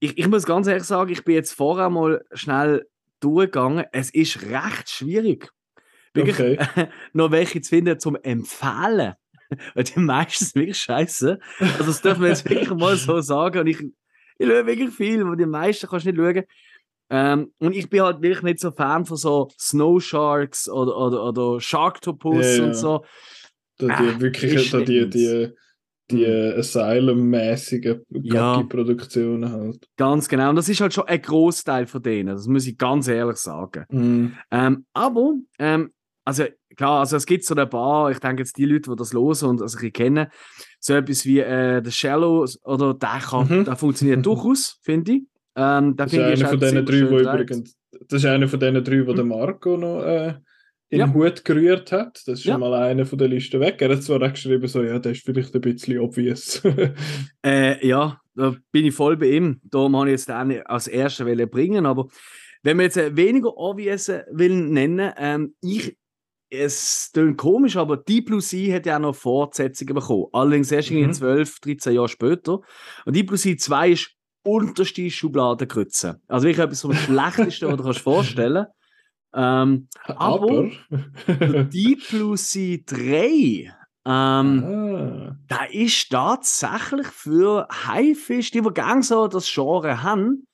[0.00, 2.86] ich, ich muss ganz ehrlich sagen, ich bin jetzt vorher mal schnell
[3.20, 3.84] durchgegangen.
[3.92, 5.50] Es ist recht schwierig.
[6.14, 6.58] Wirklich Okay.
[7.12, 9.14] noch welche zu finden zum Empfehlen.
[9.74, 11.38] Weil die meisten sind wirklich scheiße.
[11.60, 13.60] Also, das dürfen wir jetzt wirklich mal so sagen.
[13.60, 13.80] Und ich,
[14.38, 16.44] ich schaue wirklich viel, aber die meisten kannst du nicht schauen.
[17.08, 21.24] Ähm, und ich bin halt wirklich nicht so Fan von so Snow Sharks oder, oder,
[21.24, 23.04] oder Sharktopus Ja, und so.
[23.78, 25.48] Da die wirklich ist da die, die,
[26.10, 26.58] die Hm.
[26.58, 28.54] Asylum-mäßigen Ja.
[28.56, 29.86] Gaggi-Produktionen halt.
[29.96, 30.50] Ganz genau.
[30.50, 32.34] Und das ist halt schon ein Großteil von denen.
[32.34, 33.84] Das muss ich ganz ehrlich sagen.
[33.90, 34.36] Mhm.
[34.50, 35.92] Ähm, aber, ähm,
[36.24, 36.44] also
[36.76, 39.48] klar, also es gibt so ein paar, ich denke jetzt die Leute, die das hören
[39.50, 40.26] und also ich kennen,
[40.80, 43.64] so etwas wie äh, The Shallow oder der, kann, Mhm.
[43.64, 45.22] der funktioniert durchaus, finde ich.
[45.56, 47.76] Ähm, der Das ist einer von ziemlich drei, wo übrigens,
[48.08, 49.16] das ist einer von diesen drei, wo Mhm.
[49.16, 50.34] der Marco noch äh,
[50.90, 51.06] in Ja.
[51.06, 52.22] den Hut gerührt hat.
[52.26, 52.52] Das ist Ja.
[52.52, 53.80] schon mal einer von der Liste weg.
[53.80, 56.62] Er hat zwar auch geschrieben, so, ja, der ist vielleicht ein bisschen obvious.
[57.44, 59.60] Äh, ja, da bin ich voll bei ihm.
[59.64, 61.86] Darum habe ich jetzt den als ersten wollen bringen.
[61.86, 62.08] Aber
[62.62, 65.96] wenn man jetzt äh, weniger obvious will nennen, ähm, ich,
[66.50, 70.26] es klingt komisch, aber Deep Blue Sea hat ja auch noch Fortsetzungen bekommen.
[70.32, 70.98] Allerdings erst Mhm.
[71.04, 72.60] in 12, 13 Jahre später.
[73.04, 74.12] Und Deep Blue Sea 2 ist
[74.46, 76.20] unterste Schubladengrütze.
[76.28, 78.66] Also wirklich etwas vom Schlechtesten, was du dir vorstellen
[79.32, 79.88] kannst.
[79.88, 80.70] Ähm, Aber.
[81.28, 83.72] der Deep Blue Sea 3
[84.08, 85.36] ähm, ah.
[85.48, 90.46] da ist tatsächlich für Haifisch, die, die gerne so das Genre haben,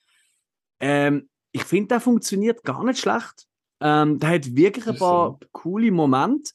[0.81, 3.47] ähm, ich finde, der funktioniert gar nicht schlecht.
[3.81, 6.53] Ähm, der hat wirklich ein paar coole Momente.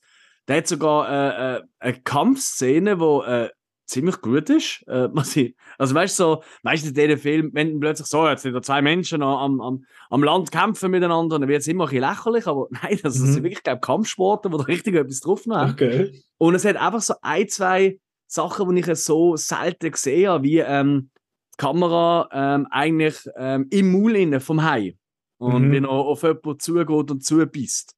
[0.48, 3.50] Der hat sogar äh, äh, eine Kampfszene, die äh,
[3.88, 4.84] ziemlich gut ist.
[4.88, 8.54] Äh, ich, also weißt du, so, meistens in diesen Film, wenn plötzlich so, jetzt sind
[8.54, 12.10] da zwei Menschen am, am, am Land kämpfen miteinander, dann wird es immer ein bisschen
[12.10, 13.26] lächerlich, aber nein, das, das Mhm.
[13.34, 15.72] sind wirklich, glaube Kampfsportler, die da richtig etwas drauf haben.
[15.72, 16.24] Okay.
[16.38, 20.60] Und es hat einfach so ein, zwei Sachen, die ich so selten gesehen habe, wie
[20.60, 21.10] ähm,
[21.54, 24.96] die Kamera ähm, eigentlich ähm, im Maul innen vom Hai.
[25.40, 25.72] Und Mhm.
[25.72, 27.96] wenn er auf jemanden zugeht und zubeißt.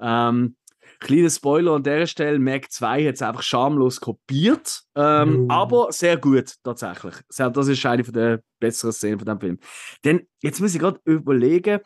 [0.00, 0.56] Ähm,
[1.00, 4.82] Kleiner Spoiler an der Stelle: Mac 2 hat es einfach schamlos kopiert.
[4.96, 5.52] Ähm, Oh.
[5.52, 7.14] Aber sehr gut, tatsächlich.
[7.36, 9.58] Das ist eine der besseren Szenen von dem Film.
[10.04, 11.80] Denn jetzt muss ich gerade überlegen.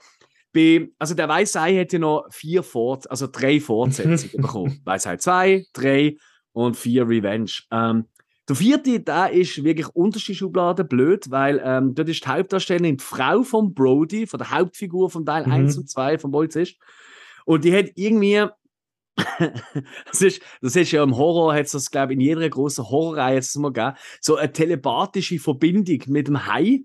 [0.54, 4.80] Bei, also der Weißei hat ja noch vier Fort also drei Fortsetzungen bekommen.
[4.84, 6.16] Weißei 2, 3
[6.52, 7.50] und 4 Revenge.
[7.70, 8.06] Ähm,
[8.48, 13.04] der vierte, der ist wirklich unterste Schublade blöd, weil ähm, dort ist die Hauptdarstellerin die
[13.04, 15.52] Frau von Brody, von der Hauptfigur von Teil Mhm.
[15.52, 16.76] 1 und 2 von Polizist.
[17.44, 18.46] Und die hat irgendwie.
[20.06, 22.84] Das, ist, das ist ja im Horror, hat es das, glaube ich, in jeder großen
[22.88, 26.80] Horrorreihe das mal gegeben, so eine telepathische Verbindung mit dem Hai.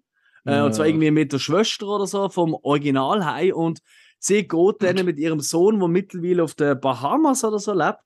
[0.45, 0.91] Äh, und zwar Ja.
[0.91, 3.53] irgendwie mit der Schwester oder so vom Original-Hai.
[3.53, 3.79] Und
[4.19, 8.03] sie geht dann mit ihrem Sohn, der mittlerweile auf den Bahamas oder so lebt,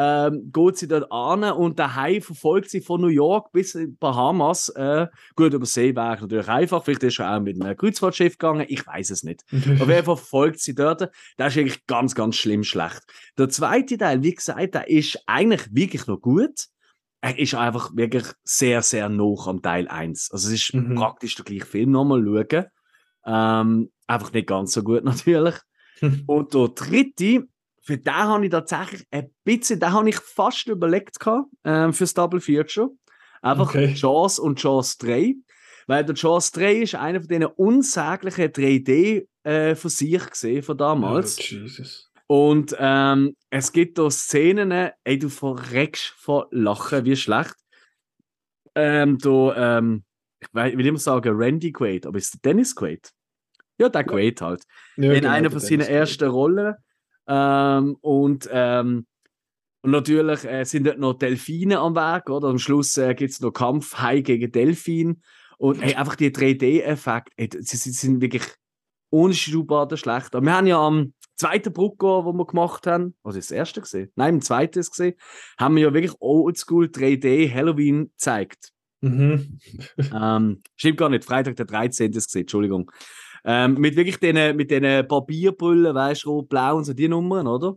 [0.00, 3.96] ähm, geht sie dort an und der Hai verfolgt sie von New York bis in
[3.96, 4.68] Bahamas.
[4.68, 6.84] Äh, gut, über See wäre natürlich einfach.
[6.84, 8.64] Vielleicht ist er auch mit einem Kreuzfahrtschiff gegangen.
[8.68, 9.44] Ich weiß es nicht.
[9.52, 11.10] Auf jeden Fall verfolgt sie dort.
[11.36, 13.00] Das ist eigentlich ganz, ganz schlimm schlecht.
[13.36, 16.66] Der zweite Teil, wie gesagt, der ist eigentlich wirklich noch gut.
[17.20, 20.30] Er ist einfach wirklich sehr, sehr nah am Teil 1.
[20.30, 20.94] Also es ist Mhm.
[20.94, 22.66] praktisch der gleiche Film nochmal schauen.
[23.26, 25.56] Ähm, einfach nicht ganz so gut natürlich.
[26.28, 27.48] Und der dritte,
[27.88, 32.12] für den habe ich tatsächlich ein bisschen, den habe ich fast überlegt gehabt, ähm, fürs
[32.12, 32.90] Double Feature.
[33.40, 33.94] Einfach Okay.
[33.96, 35.34] Jaws und Jaws 3.
[35.86, 40.76] Weil der Jaws 3 ist einer von diesen unsäglichen 3D äh, von sich gesehen von
[40.76, 41.38] damals.
[41.38, 42.12] Oh, Jesus.
[42.26, 47.54] Und ähm, es gibt da Szenen, ey, du verreckst vor Lachen, wie schlecht.
[48.74, 50.04] Ähm, da, ähm,
[50.40, 53.12] ich will immer sagen Randy Quaid, aber ist der Dennis Quaid?
[53.78, 54.64] Ja, der Quaid halt.
[54.98, 56.74] Ja, in genau, einer von seinen ersten Rollen.
[57.28, 59.06] Ähm, und, ähm,
[59.82, 62.48] und natürlich äh, sind dort noch Delfine am Werk, oder?
[62.48, 65.22] Am Schluss äh, gibt es noch Kampf Hai gegen Delfin.
[65.58, 68.44] Und hey, einfach die 3D-Effekte, sie, sie sind wirklich
[69.32, 70.34] Schublade schlecht.
[70.34, 73.80] Aber wir haben ja am zweiten Brucko, wo wir gemacht haben, was ist das erste
[73.80, 74.10] gesehen?
[74.16, 75.14] Nein, im zweiten ist gesehen,
[75.58, 78.72] haben wir ja wirklich Oldschool 3D Halloween gezeigt.
[79.00, 79.60] Mhm.
[80.12, 82.12] Ähm, stimmt gar nicht, Freitag der 13.
[82.12, 82.90] ist gesehen, Entschuldigung.
[83.44, 87.46] Ähm, mit wirklich den, mit den Papierbrüllen, weißt du, rot, blau und so die Nummern,
[87.46, 87.76] oder?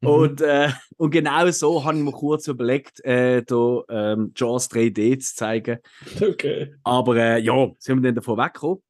[0.00, 0.08] Mhm.
[0.08, 5.18] Und, äh, und genau so habe ich mir kurz überlegt, äh, da ähm, Jaws 3D
[5.18, 5.78] zu zeigen.
[6.20, 6.74] Okay.
[6.84, 8.82] Aber äh, ja, sind wir dann davon weggekommen.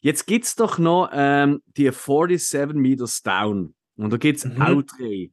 [0.00, 3.74] Jetzt gibt es doch noch ähm, die 47 Meters Down.
[3.96, 4.62] Und da gibt es Mhm.
[4.62, 5.30] auch drei.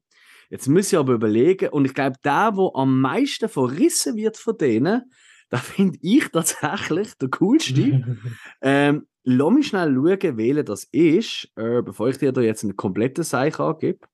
[0.49, 4.57] Jetzt muss ich aber überlegen, und ich glaube, der, der am meisten verrissen wird von
[4.57, 5.11] denen,
[5.49, 8.17] da finde ich tatsächlich der coolste.
[8.61, 12.75] Ähm, lass mich schnell schauen, welcher das ist, äh, bevor ich dir da jetzt einen
[12.75, 14.07] kompletten Seich angebe.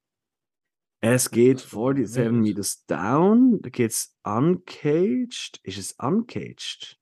[1.02, 5.60] Es geht 47 Meters Down, da geht es Uncaged.
[5.64, 6.98] Ist es Uncaged?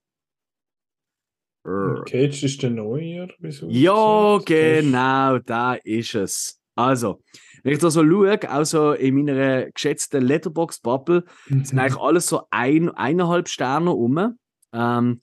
[1.64, 3.30] Cage ist der Neue.
[3.40, 3.70] wieso?
[3.70, 6.60] ja, genau, da ist es.
[6.76, 7.24] Also,
[7.64, 12.42] wenn ich da so schaue, auch so in meiner geschätzten Letterbox-Bubble, sind eigentlich alles so
[12.50, 14.38] ein, eineinhalb Sterne rum.
[14.74, 15.22] Ähm,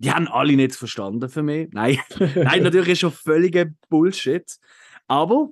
[0.00, 1.68] die haben alle nicht verstanden für mich.
[1.72, 1.98] Nein,
[2.34, 4.50] Nein natürlich ist schon völliger Bullshit.
[5.06, 5.50] Aber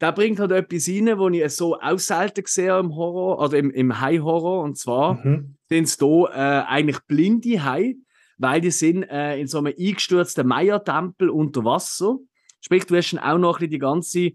[0.00, 3.70] da bringt halt etwas rein, was ich so auch selten sehe im Horror, oder im,
[3.70, 4.62] im High-Horror.
[4.62, 5.56] Und zwar Mhm.
[5.68, 7.96] sind es hier äh, eigentlich blinde Hai,
[8.36, 12.18] weil die sind äh, in so einem eingestürzten Maya-Tempel unter Wasser.
[12.60, 14.30] Sprich, du hast dann auch noch ein bisschen die ganze,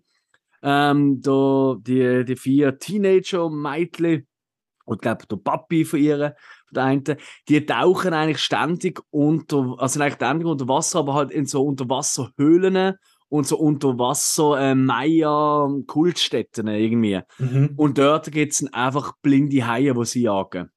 [0.62, 4.26] ähm, da, die, die vier Teenager-Mädchen
[4.86, 6.36] und ich glaube, der Papi von ihr,
[6.68, 7.04] von der einen,
[7.48, 12.96] die tauchen eigentlich ständig unter, also eigentlich ständig unter Wasser, aber halt in so Unterwasserhöhlen
[13.30, 17.22] und so Unterwasser äh, Maya-Kultstätten irgendwie.
[17.40, 17.74] Mhm.
[17.78, 20.70] Und dort gibt es einfach blinde Haie, die sie jagen.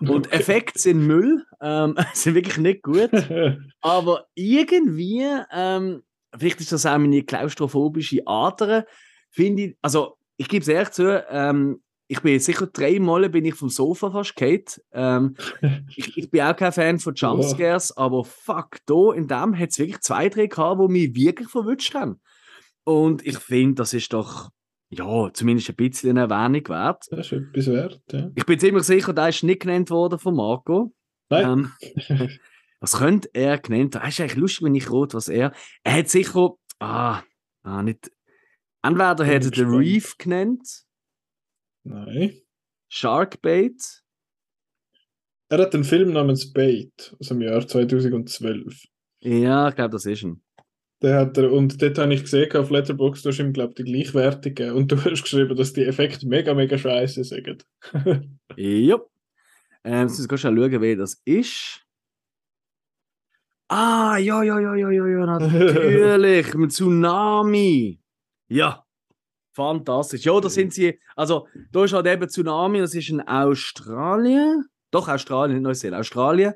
[0.00, 0.36] Und Okay.
[0.36, 3.10] Effekte sind Müll, ähm, sind wirklich nicht gut.
[3.80, 6.02] Aber irgendwie, ähm,
[6.36, 8.84] vielleicht ist das auch meine klaustrophobische Ader,
[9.30, 13.54] finde ich, also ich gebe es ehrlich zu, ähm, ich bin sicher dreimal bin ich
[13.54, 14.64] vom Sofa fast gefallen.
[14.92, 15.34] Ähm,
[15.96, 19.78] ich, ich bin auch kein Fan von Jumpscares, aber fuck, da in dem hat es
[19.78, 22.20] wirklich zwei, drei gehabt, die mich wirklich verwünscht haben.
[22.84, 24.50] Und ich finde, das ist doch,
[24.90, 27.04] ja, zumindest ein bisschen eine Erwähnung wert.
[27.10, 28.30] Das ist etwas wert, ja.
[28.36, 30.94] Ich bin ziemlich sicher, der ist nicht genannt worden von Marco.
[31.28, 31.72] Nein.
[31.88, 32.30] Ähm,
[32.80, 34.08] was könnte er genannt haben?
[34.08, 35.52] Ist eigentlich lustig, wenn ich rot, was er.
[35.82, 36.50] Er hat sicher.
[36.78, 37.22] Ah,
[37.64, 38.12] ah nicht.
[38.82, 39.68] Entweder hat er den.
[39.70, 40.85] Reef genannt,
[41.86, 42.40] Nein.
[42.88, 44.02] Sharkbait.
[45.48, 48.84] Er hat einen Film namens Bait aus dem Jahr 2012.
[49.20, 50.42] Ja, ich glaube, das ist ein.
[51.02, 53.84] Den hat er, und dort habe ich gesehen auf Letterboxd, du hast ihm, glaube ich,
[53.84, 54.74] die gleichwertige.
[54.74, 57.66] Und du hast geschrieben, dass die Effekte mega, mega scheiße sind.
[58.56, 58.98] Ja.
[59.84, 61.82] Ähm, jetzt muss ich schnell schauen, wer das ist.
[63.68, 66.54] Ah, ja, ja, ja, ja, ja, ja, natürlich.
[66.54, 68.00] mit Tsunami.
[68.48, 68.85] Ja.
[69.56, 70.22] Fantastisch.
[70.26, 75.08] Ja, da sind sie, also da ist halt eben Tsunami, das ist in Australien, doch
[75.08, 76.52] Australien, nicht Neuseeland, Australien.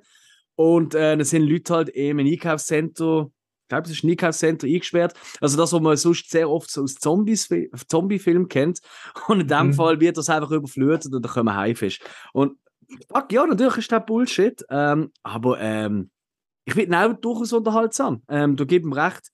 [0.55, 3.33] Und äh, da sind Leute halt eben im Einkaufszentrum,
[3.63, 5.15] ich glaube, es ist ein Einkaufszentrum eingesperrt.
[5.41, 8.81] Also das, was man sonst sehr oft so aus Zombie-Filmen kennt.
[9.29, 9.73] Und in dem mhm.
[9.73, 12.01] Fall wird das einfach überflutet und dann kommen Haifisch.
[12.35, 12.59] Und
[13.11, 14.63] fuck, ja, natürlich ist das Bullshit.
[14.69, 16.11] Ähm, aber ähm,
[16.67, 18.23] ich finde auch durchaus unterhaltsam.
[18.29, 19.31] Ähm, du gibst ihm recht.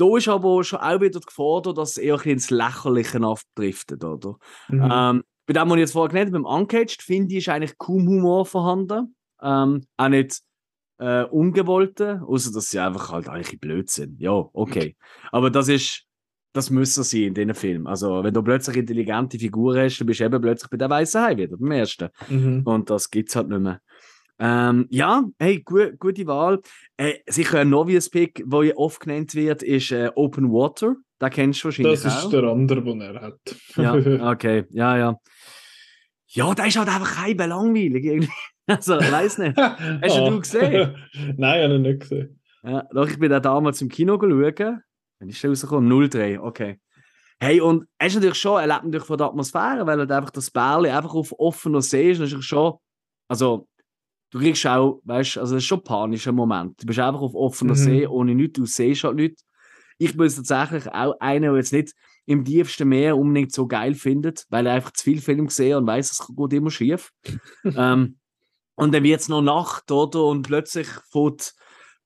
[0.00, 4.02] Da ist aber schon auch wieder die Gefahr, dass es eher ein ins Lächerliche abdriftet,
[4.02, 4.36] oder?
[4.68, 4.88] Mhm.
[4.90, 7.76] Ähm, bei dem, was ich jetzt vorher genannt habe, beim Uncaged, finde ich, ist eigentlich
[7.76, 9.14] kaum Humor vorhanden.
[9.42, 10.40] Ähm, auch nicht
[10.98, 14.18] äh, ungewollte, außer dass sie einfach halt eigentlich blöd sind.
[14.20, 14.96] Ja, okay.
[15.32, 16.06] Aber das ist,
[16.54, 17.86] das müssen sie in diesen Film.
[17.86, 21.20] Also, wenn du plötzlich intelligente Figuren hast, dann bist du eben plötzlich bei der Weißen
[21.20, 22.08] Hai wieder, beim ersten.
[22.28, 22.62] Mhm.
[22.64, 23.80] Und das gibt es halt nicht mehr.
[24.42, 26.60] Ähm, ja, hey, gu gute Wahl.
[26.96, 30.96] Äh, sicher ein Novice-Pick, der ja oft genannt wird, ist äh, Open Water.
[31.18, 32.30] Da kennst du wahrscheinlich Das ist auch.
[32.30, 33.38] der andere, den er hat.
[33.76, 33.92] ja,
[34.30, 35.16] okay, ja, ja.
[36.28, 38.32] Ja, der ist halt einfach kein langweilig irgendwie.
[38.66, 39.56] Also, ich weiß nicht.
[39.56, 40.30] Hast oh.
[40.30, 40.94] du gesehen?
[41.36, 42.40] Nein, ich habe ihn nicht gesehen.
[42.62, 44.82] Ja, doch, ich bin da damals im Kino schauen.
[45.18, 46.08] Wann ist der rausgekommen?
[46.08, 46.78] 03, okay.
[47.40, 50.30] Hey, und er ist natürlich schon, er lebt natürlich von der Atmosphäre, weil er einfach
[50.30, 52.20] das Bärli einfach auf offener See ist.
[52.20, 52.74] Das ist schon,
[53.26, 53.66] also
[54.30, 56.80] du kriegst auch, weißt also das ist schon ein panischer Moment.
[56.82, 57.78] Du bist einfach auf offener mhm.
[57.78, 59.44] See, ohne nichts, du siehst halt nichts.
[59.98, 61.94] Ich bin tatsächlich auch einer, der jetzt nicht
[62.26, 65.86] im tiefsten Meer unbedingt so geil findet, weil er einfach zu viel Film gesehen und
[65.86, 67.12] weiß, es geht immer schief.
[67.64, 68.18] ähm,
[68.76, 70.24] und dann wird es noch Nacht, oder?
[70.24, 71.52] Und plötzlich fährt,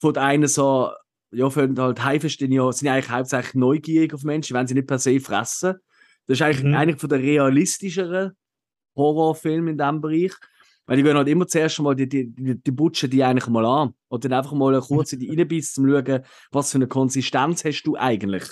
[0.01, 0.91] fährt einer so,
[1.31, 4.75] ja, für halt Haifisch sind ja, sind ja eigentlich hauptsächlich neugierig auf Menschen, wenn sie
[4.75, 5.75] nicht per se fressen.
[6.27, 6.75] Das ist eigentlich mhm.
[6.75, 8.33] einer von der realistischeren
[8.97, 10.33] Horrorfilme in diesem Bereich.
[10.87, 13.65] Weil die gehen halt immer zuerst mal die, die, die, die Butschen die eigentlich mal
[13.65, 13.95] an.
[14.09, 17.65] Und dann einfach mal kurz in die reinbeissen, um zu schauen, was für eine Konsistenz
[17.65, 18.45] hast du eigentlich.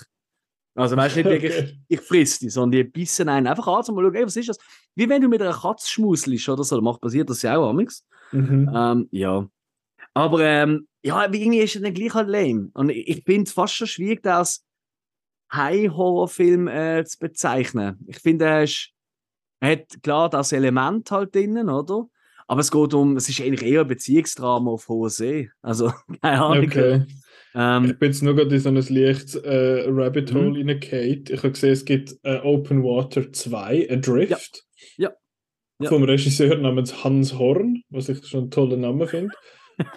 [0.74, 3.94] Also weißt du nicht wirklich, ich friss die, sondern die bissen einen einfach an, um
[3.94, 4.58] mal schauen, ey, was ist das?
[4.94, 8.06] Wie wenn du mit einer Katze schmuselst oder so, macht passiert das ja auch amigs.
[8.32, 8.70] Mhm.
[8.74, 9.46] Ähm, ja.
[10.14, 12.70] Aber ähm, ja, irgendwie ist es dann gleich halt lame.
[12.72, 14.66] Und ich, finde es fast schon schwierig, das als
[15.52, 17.98] High-Horror-Film äh, zu bezeichnen.
[18.06, 18.66] Ich finde, er,
[19.60, 22.06] er hat klar das Element halt drinnen, oder?
[22.52, 25.48] Aber es geht um, es ist eigentlich eher ein Beziehungsdrama auf hoher See.
[25.62, 25.90] Also,
[26.20, 26.66] keine Ahnung.
[26.66, 27.06] Okay.
[27.54, 30.68] Ähm, ich bin jetzt nur gerade in so ein leichtes äh, Rabbit Hole mhm.
[30.68, 31.24] reingefallen.
[31.30, 34.64] Ich habe gesehen, es gibt äh, Open Water 2, Adrift.
[34.98, 35.08] Ja.
[35.08, 35.14] ja.
[35.80, 35.88] ja.
[35.88, 39.34] Vom Regisseur namens Hans Horn, was ich schon einen tollen Namen finde.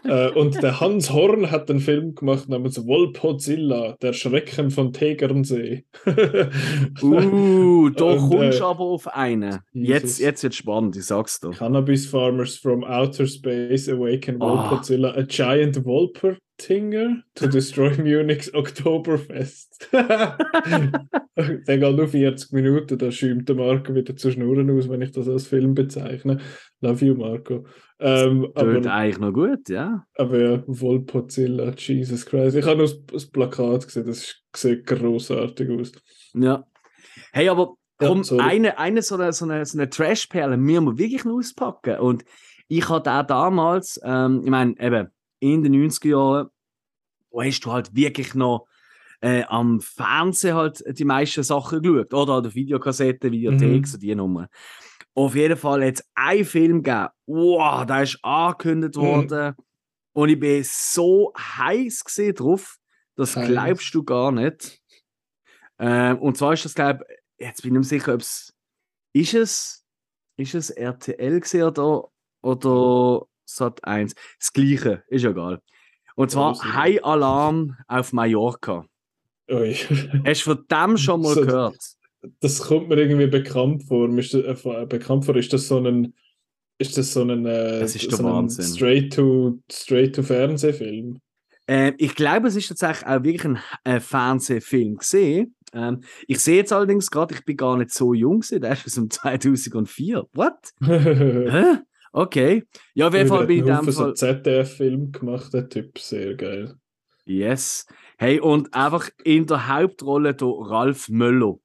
[0.03, 5.85] Äh, und der Hans Horn hat einen Film gemacht namens Wolpozilla, der Schrecken von Tegernsee.
[7.01, 9.59] uh, da und, kommst du äh, aber auf einen.
[9.73, 11.51] Jetzt, jetzt wird spannend, ich sag's dir.
[11.51, 15.19] Cannabis Farmers from Outer Space awaken Wolpozilla, oh.
[15.19, 19.89] a giant Wolper Tinger to destroy Munich's Oktoberfest.
[19.91, 21.09] Dann
[21.65, 25.27] geht nur 40 Minuten, da schäumt der Marco wieder zu schnurren aus, wenn ich das
[25.27, 26.39] als Film bezeichne.
[26.81, 27.65] Love you, Marco.
[27.99, 30.05] Ähm, aber, eigentlich noch gut, ja.
[30.15, 32.55] Aber ja, Volpozilla, Jesus Christ.
[32.55, 35.91] Ich habe nur das Plakat gesehen, das sieht großartig aus.
[36.33, 36.65] Ja.
[37.31, 40.97] Hey, aber komm, ja, eine, eine so eine, so eine, so eine Trash-Perle müssen wir
[40.97, 41.99] wirklich noch auspacken.
[41.99, 42.23] Und
[42.67, 45.09] ich hatte auch damals, ähm, ich meine, eben,
[45.53, 46.49] in den 90er Jahren,
[47.29, 48.67] wo hast du halt wirklich noch
[49.21, 52.13] äh, am Fernsehen halt die meisten Sachen geschaut.
[52.13, 53.85] Oder an der Videokassette, Videothek, mhm.
[53.85, 54.49] so die Nummer.
[55.13, 57.09] Auf jeden Fall jetzt ein Film gegeben.
[57.25, 59.01] Wow, der ist angekündigt mhm.
[59.01, 59.55] worden.
[60.13, 62.03] Und ich bin so heiß
[62.35, 62.77] drauf,
[63.15, 63.47] das heiß.
[63.47, 64.81] glaubst du gar nicht.
[65.77, 67.05] Ähm, und zwar ist das, glaube
[67.37, 68.53] ich, jetzt bin ich nicht sicher, ob es
[69.13, 69.85] ist es,
[70.37, 72.09] ist es RTL oder,
[72.41, 74.13] oder Sat 1.
[74.39, 75.61] Das gleiche, ist egal.
[76.15, 78.85] Und zwar ja, High Alarm auf Mallorca.
[79.49, 79.73] Ui.
[80.25, 81.77] Hast du von dem schon mal so, gehört?
[82.39, 84.09] Das kommt mir irgendwie bekannt vor.
[84.17, 86.13] Ist das, äh, bekannt vor, ist das so ein
[86.77, 91.19] ist das so ein, äh, das ist so ein straight to straight to Fernsehfilm?
[91.67, 95.55] Äh, ich glaube, es ist tatsächlich auch wirklich ein äh, Fernsehfilm gesehen.
[95.73, 98.93] Ähm, ich sehe jetzt allerdings gerade, ich bin gar nicht so jung, der ist aus
[98.93, 100.25] dem 2004.
[100.33, 100.53] What?
[100.81, 101.77] Hä?
[102.15, 102.63] Okay.
[102.93, 104.13] Ja, auf jeden Fall bin ich in dem Fall...
[104.13, 106.75] ZDF-Film gemacht, der Typ, sehr geil.
[107.25, 107.85] Yes.
[108.17, 111.55] Hey, und einfach in der Hauptrolle der Ralf Möller.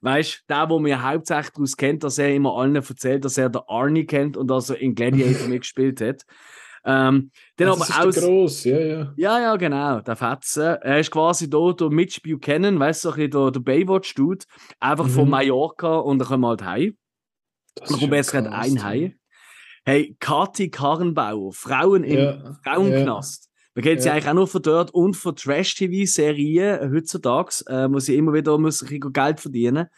[0.00, 3.50] Weißt du, der, wo mir hauptsächlich daraus kennt, dass er immer allen erzählt, dass er
[3.50, 6.22] der Arnie kennt und dass er in Gladiator mitgespielt hat.
[6.84, 7.30] Ähm,
[7.60, 8.24] den das aber ist aus...
[8.24, 9.12] gross, ja, ja.
[9.16, 10.80] Ja, ja, genau, der Fetze.
[10.82, 14.44] Er ist quasi da, der Mitch Buchanan, weißt du, so ein der, der Baywatch-Dude,
[14.80, 15.10] einfach mhm.
[15.10, 16.96] von Mallorca und dann kommen wir halt heim.
[17.76, 19.14] Dann kommt besser ein Heim.
[19.84, 23.50] Hey, Kathi Karrenbauer, Frauen im ja, Frauenknast.
[23.74, 28.16] Man kennt sie eigentlich auch nur von dort und von Trash-TV-Serien heutzutage, äh, wo sie
[28.16, 29.88] immer wieder müssen Geld verdienen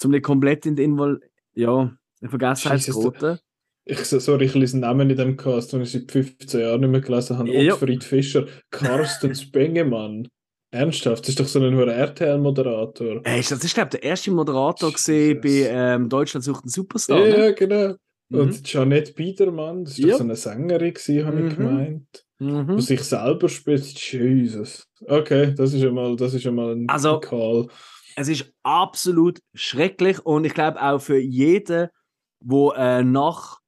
[0.00, 1.20] zum nicht komplett in den Invol
[1.54, 3.38] ja, in Vergessenheit zu geraten.
[3.84, 7.00] Ich, sorry, ich lese Namen in dem Cast, den ich seit 15 Jahren nicht mehr
[7.00, 7.50] gelesen habe.
[7.50, 7.74] Ja.
[7.74, 10.28] Ottfried Fischer, Carsten Spengemann.
[10.72, 13.26] Ernsthaft, das ist doch so ein RTL-Moderator.
[13.26, 17.18] Äh, das ist, glaube ich, der erste Moderator gesehen bei ähm, Deutschland sucht einen Superstar.
[17.18, 17.44] Ja, ne?
[17.46, 17.94] ja, genau.
[18.30, 18.40] Mhm.
[18.40, 20.16] Und Janette Biedermann, das ist Ja.
[20.16, 20.94] so eine Sängerin,
[21.26, 21.56] habe ich Mhm.
[21.56, 22.24] gemeint.
[22.38, 22.76] Mhm.
[22.76, 23.84] Die sich selber spielt.
[24.12, 24.88] Jesus.
[25.06, 27.66] Okay, das ist einmal, das ist einmal ein Also- Call.
[28.16, 31.88] Es ist absolut schrecklich und ich glaube auch für jeden,
[32.40, 33.58] wo äh, nach,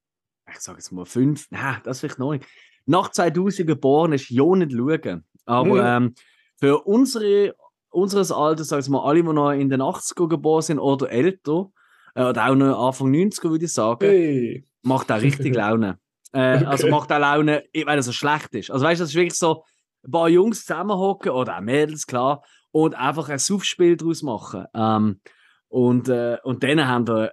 [0.51, 2.47] ich sage jetzt mal fünf, nein, das vielleicht noch nicht,
[2.87, 5.25] nach 2000 geboren ist, ja nicht schauen.
[5.45, 5.97] Aber Ja.
[5.99, 6.15] ähm,
[6.59, 7.55] für unsere,
[7.91, 11.71] unseres Alters, sagen wir mal, alle, die noch in den 80er geboren sind oder älter,
[12.15, 14.65] oder auch noch Anfang 90er, würde ich sagen, Hey.
[14.83, 15.99] macht auch richtig Laune.
[16.35, 16.65] Äh, Okay.
[16.65, 18.71] Also macht auch Laune, weil er so schlecht ist.
[18.71, 19.65] Also weißt du, das ist wirklich so,
[20.05, 24.65] ein paar Jungs zusammenhocken oder auch Mädels, klar, und einfach ein Suffspiel daraus machen.
[24.75, 25.21] Ähm,
[25.69, 27.33] und, äh, und dann haben wir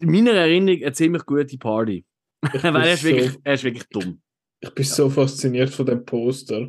[0.00, 2.06] in meiner Erinnerung eine ziemlich gute Party.
[2.62, 4.22] Weil er ist, so- wirklich, er ist wirklich dumm.
[4.60, 6.68] Ich bin so fasziniert von dem Poster.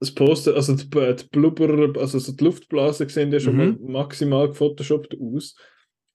[0.00, 3.78] Das Poster, also die, die Blubber, also so die Luftblasen sehen ja schon Mhm.
[3.80, 5.56] mal maximal gefotoshoppt aus.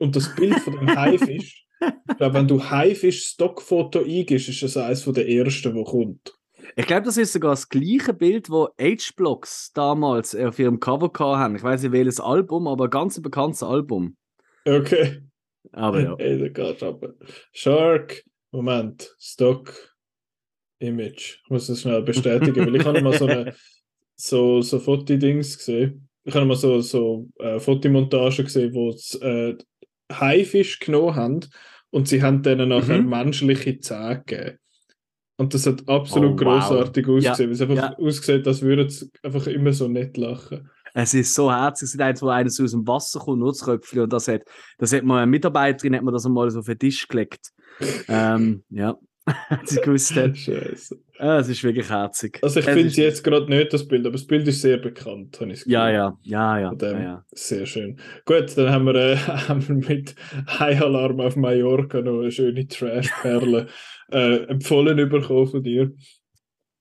[0.04, 1.66] Und das Bild von dem Haifisch,
[2.10, 6.34] ich glaube, wenn du Haifisch-Stockfoto eingibst, ist das eines der ersten, wo kommt.
[6.76, 11.56] Ich glaube, das ist sogar das gleiche Bild, wo H-Blocks damals auf ihrem Cover haben.
[11.56, 14.18] Ich weiß nicht welches Album, aber ein ganz bekanntes Album.
[14.66, 15.22] Okay.
[15.72, 16.16] Aber ja.
[16.16, 16.84] Ey, da geht's.
[17.54, 19.74] Shark, Moment, Stock,
[20.80, 21.39] Image.
[21.45, 23.56] Ich muss das schnell bestätigen, weil ich habe mal so eine
[24.16, 26.10] so, so Fotodings gesehen.
[26.26, 29.58] Ich habe mal so, so äh, Fotomontagen gesehen, wo sie äh,
[30.20, 31.39] Haifisch genommen haben
[31.91, 33.09] und sie haben denen nachher Mhm.
[33.09, 34.57] menschliche Zähne gegeben.
[35.38, 36.64] Und das hat absolut Oh, wow.
[36.70, 37.97] großartig ausgesehen, weil es einfach Ja.
[37.97, 40.70] aussieht, als würden sie einfach immer so nett lachen.
[40.93, 41.88] Es ist so herzig.
[41.88, 44.01] Es ist eins, wo eines aus dem Wasser kommt, nur das Köpfchen.
[44.01, 44.43] Und das hat,
[44.78, 47.49] das hat mal eine Mitarbeiterin, hat mir das einmal so auf den Tisch gelegt.
[48.07, 48.95] ähm, ja,
[49.49, 50.38] als sie gewusst hat.
[50.38, 50.99] Scheiße.
[51.19, 52.39] Ah, es ist wirklich herzig.
[52.41, 55.53] Also ich finde jetzt gerade nicht das Bild, aber das Bild ist sehr bekannt, habe
[55.53, 56.76] ich Ja, ja, ja, ja.
[56.76, 56.97] Dem.
[56.97, 57.26] ja, ja.
[57.32, 57.99] Sehr schön.
[58.26, 59.15] Gut, dann haben wir, äh,
[59.47, 60.15] haben wir mit
[60.47, 63.67] High Alarm auf Mallorca noch eine schöne Trash-Perle
[64.11, 65.91] äh, empfohlen bekommen von dir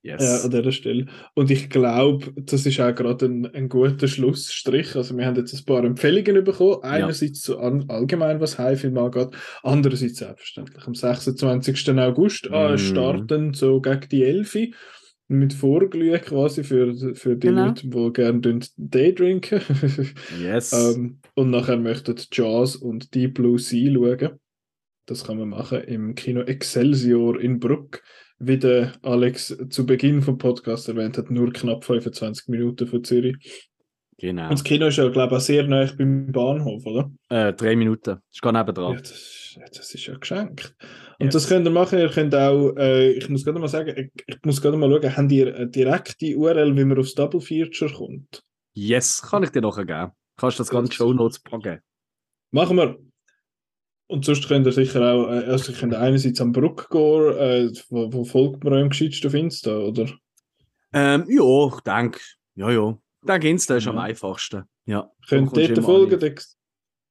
[0.03, 0.43] äh, Yes.
[0.45, 1.05] an dieser Stelle.
[1.33, 4.95] Und ich glaube, das ist auch gerade ein, ein guter Schlussstrich.
[4.95, 6.83] Also wir haben jetzt ein paar Empfehlungen bekommen.
[6.83, 9.29] Einerseits so an, allgemein, was High-Film angeht.
[9.63, 11.89] Andererseits selbstverständlich am 26.
[11.99, 12.77] August äh, Mhm.
[12.77, 14.73] starten so gegen die Elfi
[15.29, 17.67] mit Vorglühen quasi für, für die Genau.
[17.67, 19.61] Leute, die gerne Day trinken.
[20.41, 20.71] yes.
[20.97, 24.37] Ähm, und nachher möchten Jazz und Deep Blue Sea schauen.
[25.05, 28.01] Das kann man machen im Kino Excelsior in Bruck.
[28.39, 33.35] Wie der Alex zu Beginn vom Podcast erwähnt hat, nur knapp 25 Minuten von Zürich.
[34.17, 34.43] genau.
[34.43, 37.11] Und das Kino ist ja, glaube ich, auch sehr nah beim Bahnhof, oder?
[37.29, 38.17] Äh, drei Minuten.
[38.31, 38.93] Ist gar nebendran.
[38.95, 40.75] Ja, das, ist- das ist ja geschenkt.
[41.19, 41.33] Und Yes.
[41.35, 41.99] das könnt ihr machen.
[41.99, 45.15] Ihr könnt auch, äh, ich muss gerade mal sagen, ich, ich muss gerade mal schauen,
[45.15, 48.41] habt ihr eine direkte URL, wie man aufs Double Feature kommt?
[48.73, 50.11] Yes, kann ich dir nachher geben.
[50.37, 50.91] Kannst du das ganze.
[50.91, 51.79] Show Notes packen.
[52.51, 52.97] Machen wir.
[54.13, 57.71] Und sonst könnt ihr sicher auch, äh, also ihr könnt einerseits am Bruck gehen, äh,
[57.89, 60.07] wo, wo folgt man am gescheitsten auf Insta, oder?
[60.93, 62.19] Ähm, ja, ich denke,
[62.53, 62.91] ja, ja.
[62.91, 64.01] Ich denke, Insta ist am Ja.
[64.03, 64.65] einfachsten.
[64.85, 65.09] Ja.
[65.27, 66.29] Könnt du dort folgen, da,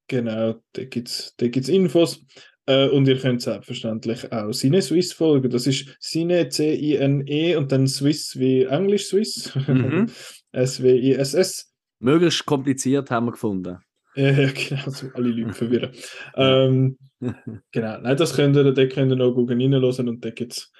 [0.07, 2.21] genau, da gibt es da gibt's Infos.
[2.67, 5.49] Äh, und ihr könnt selbstverständlich auch Cine Swiss folgen.
[5.49, 9.53] Das ist Cine, C-I-N-E und dann Swiss wie Englisch Swiss.
[9.67, 10.09] Mhm.
[10.53, 11.69] S-W-I-S-S.
[11.99, 13.79] Möglichst kompliziert haben wir gefunden.
[14.15, 15.91] Ja, genau, so alle Leute verwirren.
[16.35, 16.97] ähm,
[17.71, 20.71] genau, nein, das könnt ihr, da könnt ihr noch gut reinhören und da gibt es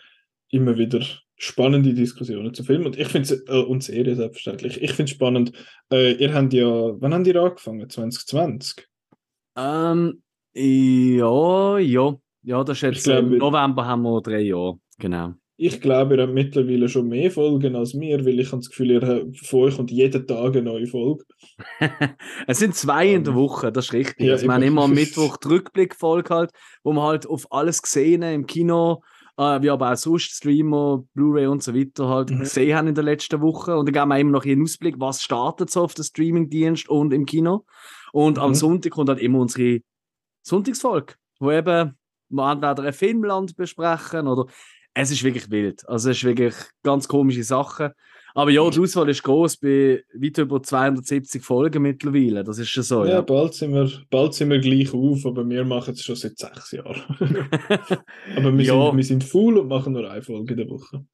[0.50, 1.04] immer wieder
[1.36, 2.86] spannende Diskussionen zu Filmen.
[2.86, 5.52] Und ich finde es, äh, und Serien selbstverständlich, ich finde es spannend,
[5.92, 7.90] äh, ihr habt ja, wann habt ihr angefangen?
[7.90, 8.88] 2020?
[9.58, 10.22] Ähm,
[10.54, 12.16] ja, ja.
[12.46, 14.78] Ja, das ist jetzt Ich glaube, im November haben wir drei Jahre.
[15.00, 15.34] Genau.
[15.56, 18.92] Ich glaube, ihr habt mittlerweile schon mehr Folgen als mir, weil ich habe das Gefühl,
[18.92, 21.24] ihr habt von euch und jeden Tag eine neue Folge.
[22.48, 24.26] es sind zwei in der Ähm, Woche, das ist richtig.
[24.26, 26.52] ja, also, wir haben immer am Mittwoch die Rückblickfolge halt,
[26.84, 29.04] wo wir halt auf alles gesehen haben im Kino,
[29.38, 32.40] äh, wie aber auch sonst Streamer, Blu-ray und so weiter halt Mhm.
[32.40, 33.78] gesehen haben in der letzten Woche.
[33.78, 37.14] Und dann geben wir immer noch einen Ausblick, was startet so auf dem Streamingdienst und
[37.14, 37.66] im Kino.
[38.12, 38.56] Und am Mhm.
[38.56, 39.82] Sonntag kommt halt immer unsere
[40.42, 41.96] Sonntagsfolge, wo eben
[42.30, 44.48] wir entweder ein Filmland besprechen oder
[44.94, 45.88] es ist wirklich wild.
[45.88, 47.90] Also es ist wirklich ganz komische Sachen.
[48.36, 52.44] Aber ja, die Auswahl ist groß bei weit über 270 Folgen mittlerweile.
[52.44, 53.22] Das ist schon so, Ja, ja.
[53.22, 56.72] bald, sind wir, bald sind wir gleich auf, aber wir machen es schon seit sechs
[56.72, 57.02] Jahren.
[58.36, 58.88] aber wir, Ja.
[58.88, 61.06] sind, wir sind faul und machen nur eine Folge in der Woche.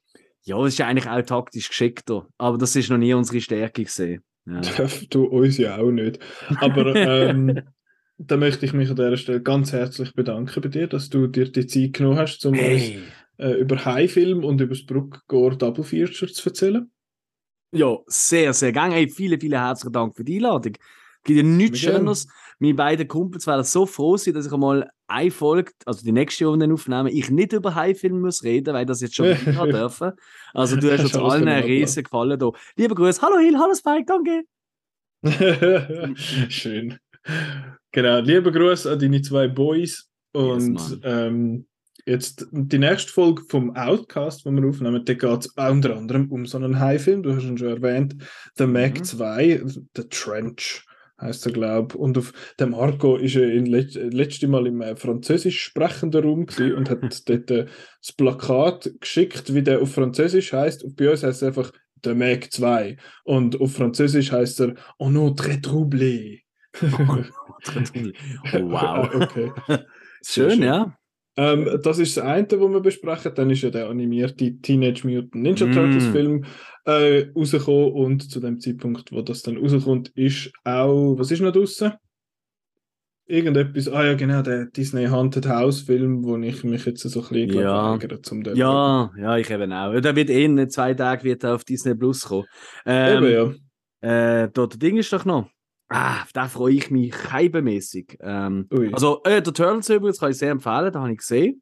[0.43, 2.25] ja, das ist ja eigentlich auch taktisch geschickter.
[2.37, 4.23] Aber das ist noch nie unsere Stärke gesehen.
[4.45, 4.61] Ja.
[5.09, 6.19] du uns ja auch nicht.
[6.61, 7.61] Aber ähm,
[8.17, 11.51] da möchte ich mich an dieser Stelle ganz herzlich bedanken bei dir, dass du dir
[11.51, 12.95] die Zeit genommen hast, um hey.
[12.95, 13.05] uns
[13.39, 16.91] äh, über High-Film und über das Bruckgore Double Feature zu erzählen.
[17.71, 18.95] Ja, sehr, sehr gerne.
[18.95, 20.73] Hey, vielen, vielen herzlichen Dank für die Einladung.
[20.75, 22.27] Es gibt ja nichts Schöneres.
[22.59, 26.45] Meine beiden Kumpels werden so froh sein, dass ich einmal eine Folge, also die nächste
[26.45, 30.11] Runde aufnehmen, ich nicht über High-Film muss reden, weil das jetzt schon wieder dürfen.
[30.53, 32.51] Also du hast uns allen einen riesen Gefallen da.
[32.75, 34.43] Lieber Grüß, hallo Hill, hallo Spike, danke.
[36.49, 36.97] Schön.
[37.91, 40.09] Genau, lieber Gruß an deine zwei Boys.
[40.31, 41.65] Und yes, ähm,
[42.09, 46.45] jetzt die nächste Folge vom Outcast, die wir aufnehmen, da geht es unter anderem um
[46.45, 47.23] so einen High-Film.
[47.23, 48.15] Du hast ihn schon erwähnt,
[48.55, 49.03] The Mag mhm.
[49.03, 49.63] 2,
[49.95, 50.85] The Trench
[51.21, 51.99] heißt er, glaube ich.
[51.99, 56.47] Und auf dem Marco ist er in let letzte Mal im äh, französisch sprechenden Raum
[56.75, 57.65] und hat dort äh,
[58.01, 60.95] das Plakat geschickt, wie der auf Französisch heißt.
[60.95, 61.71] Bei uns heißt es einfach
[62.03, 62.97] The Mag 2.
[63.23, 66.41] Und auf Französisch heißt er Oh no, très troublé.
[66.81, 66.87] oh,
[68.53, 69.13] wow.
[69.13, 69.51] okay.
[70.21, 70.98] Schön, schön, ja.
[71.39, 73.31] Ähm, das ist das eine, was wir besprechen.
[73.33, 75.71] Dann ist ja der animierte Teenage Mutant Ninja mm.
[75.71, 76.43] Turtles Film
[76.83, 81.53] äh, rausgekommen und zu dem Zeitpunkt, wo das dann rauskommt, ist auch, was ist noch
[81.53, 81.93] draußen?
[83.25, 87.27] Irgendetwas, ah ja genau, der Disney Haunted House Film, wo ich mich jetzt so ein
[87.29, 87.93] bisschen ja.
[87.93, 89.97] weigere zum dort Ja, ja, ich eben auch.
[89.97, 92.47] Der wird eh in zwei Tagen wird auf Disney Plus kommen.
[92.85, 93.55] Ähm, eben,
[94.01, 94.43] ja.
[94.43, 95.49] Äh, dort Ding ist doch noch.
[95.89, 98.17] Ah, auf den freue ich mich heibemäßig.
[98.21, 101.61] Ähm, also, äh, der Turtles übrigens kann ich sehr empfehlen, da habe ich gesehen.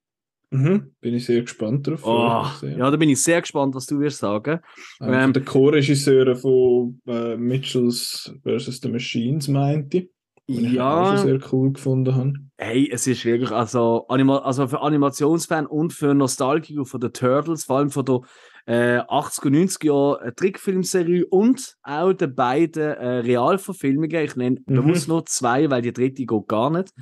[0.50, 2.06] Mhm, bin ich sehr gespannt drauf.
[2.06, 4.60] Oh, ja, da bin ich sehr gespannt, was du wirst sagen.
[5.02, 8.80] Ähm, der Co-Regisseur von äh, Mitchells vs.
[8.82, 10.08] The Machines meinte.
[10.48, 11.16] Ja.
[11.16, 12.34] Ich sehr cool gefunden habe.
[12.58, 17.66] Hey, es ist wirklich, also, Anima also für Animationsfan und für Nostalgiker von den Turtles,
[17.66, 18.22] vor allem von der
[18.68, 24.26] äh, 80er und 90er Jahre eine Trickfilmserie und auch die beiden äh, Realverfilmungen.
[24.26, 24.76] Ich nenne mhm.
[24.76, 26.94] bewusst nur zwei, weil die dritte geht gar nicht.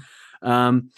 [0.42, 0.92] Ähm,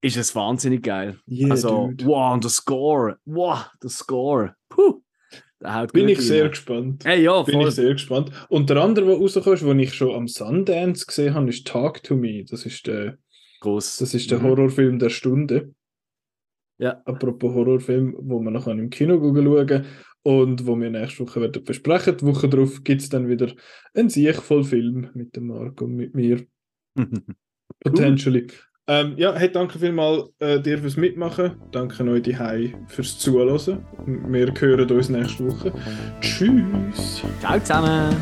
[0.00, 1.18] ist es wahnsinnig geil.
[1.28, 2.06] Yeah, also, dude.
[2.06, 3.18] wow, und der Score.
[3.24, 4.54] Wow, der Score.
[4.68, 5.02] Puh.
[5.92, 7.04] Bin ich sehr gespannt.
[7.04, 8.32] Hey, ja, Bin ich sehr gespannt.
[8.48, 12.16] Und der andere, der rauskommt, den ich schon am Sundance gesehen habe, ist Talk to
[12.16, 12.44] Me.
[12.44, 13.18] Das ist der,
[13.60, 13.98] Gross.
[13.98, 14.42] Das ist der mhm.
[14.42, 15.72] Horrorfilm der Stunde.
[16.78, 17.00] Ja.
[17.04, 19.84] Apropos Horrorfilm, wo man noch im Kino schauen
[20.22, 22.16] und wo wir nächste Woche werden besprechen.
[22.16, 23.52] Die Woche darauf gibt es dann wieder
[23.94, 26.44] einen Sieg voll Film mit dem Marco und mit mir.
[27.80, 28.46] Potentially.
[28.88, 31.52] Ähm, ja, hey, danke vielmals äh, dir fürs Mitmachen.
[31.70, 32.36] Danke euch die
[32.88, 33.86] fürs Zuhören.
[34.06, 35.72] Wir hören uns nächste Woche.
[36.20, 37.22] Tschüss.
[37.40, 38.16] Ciao zusammen.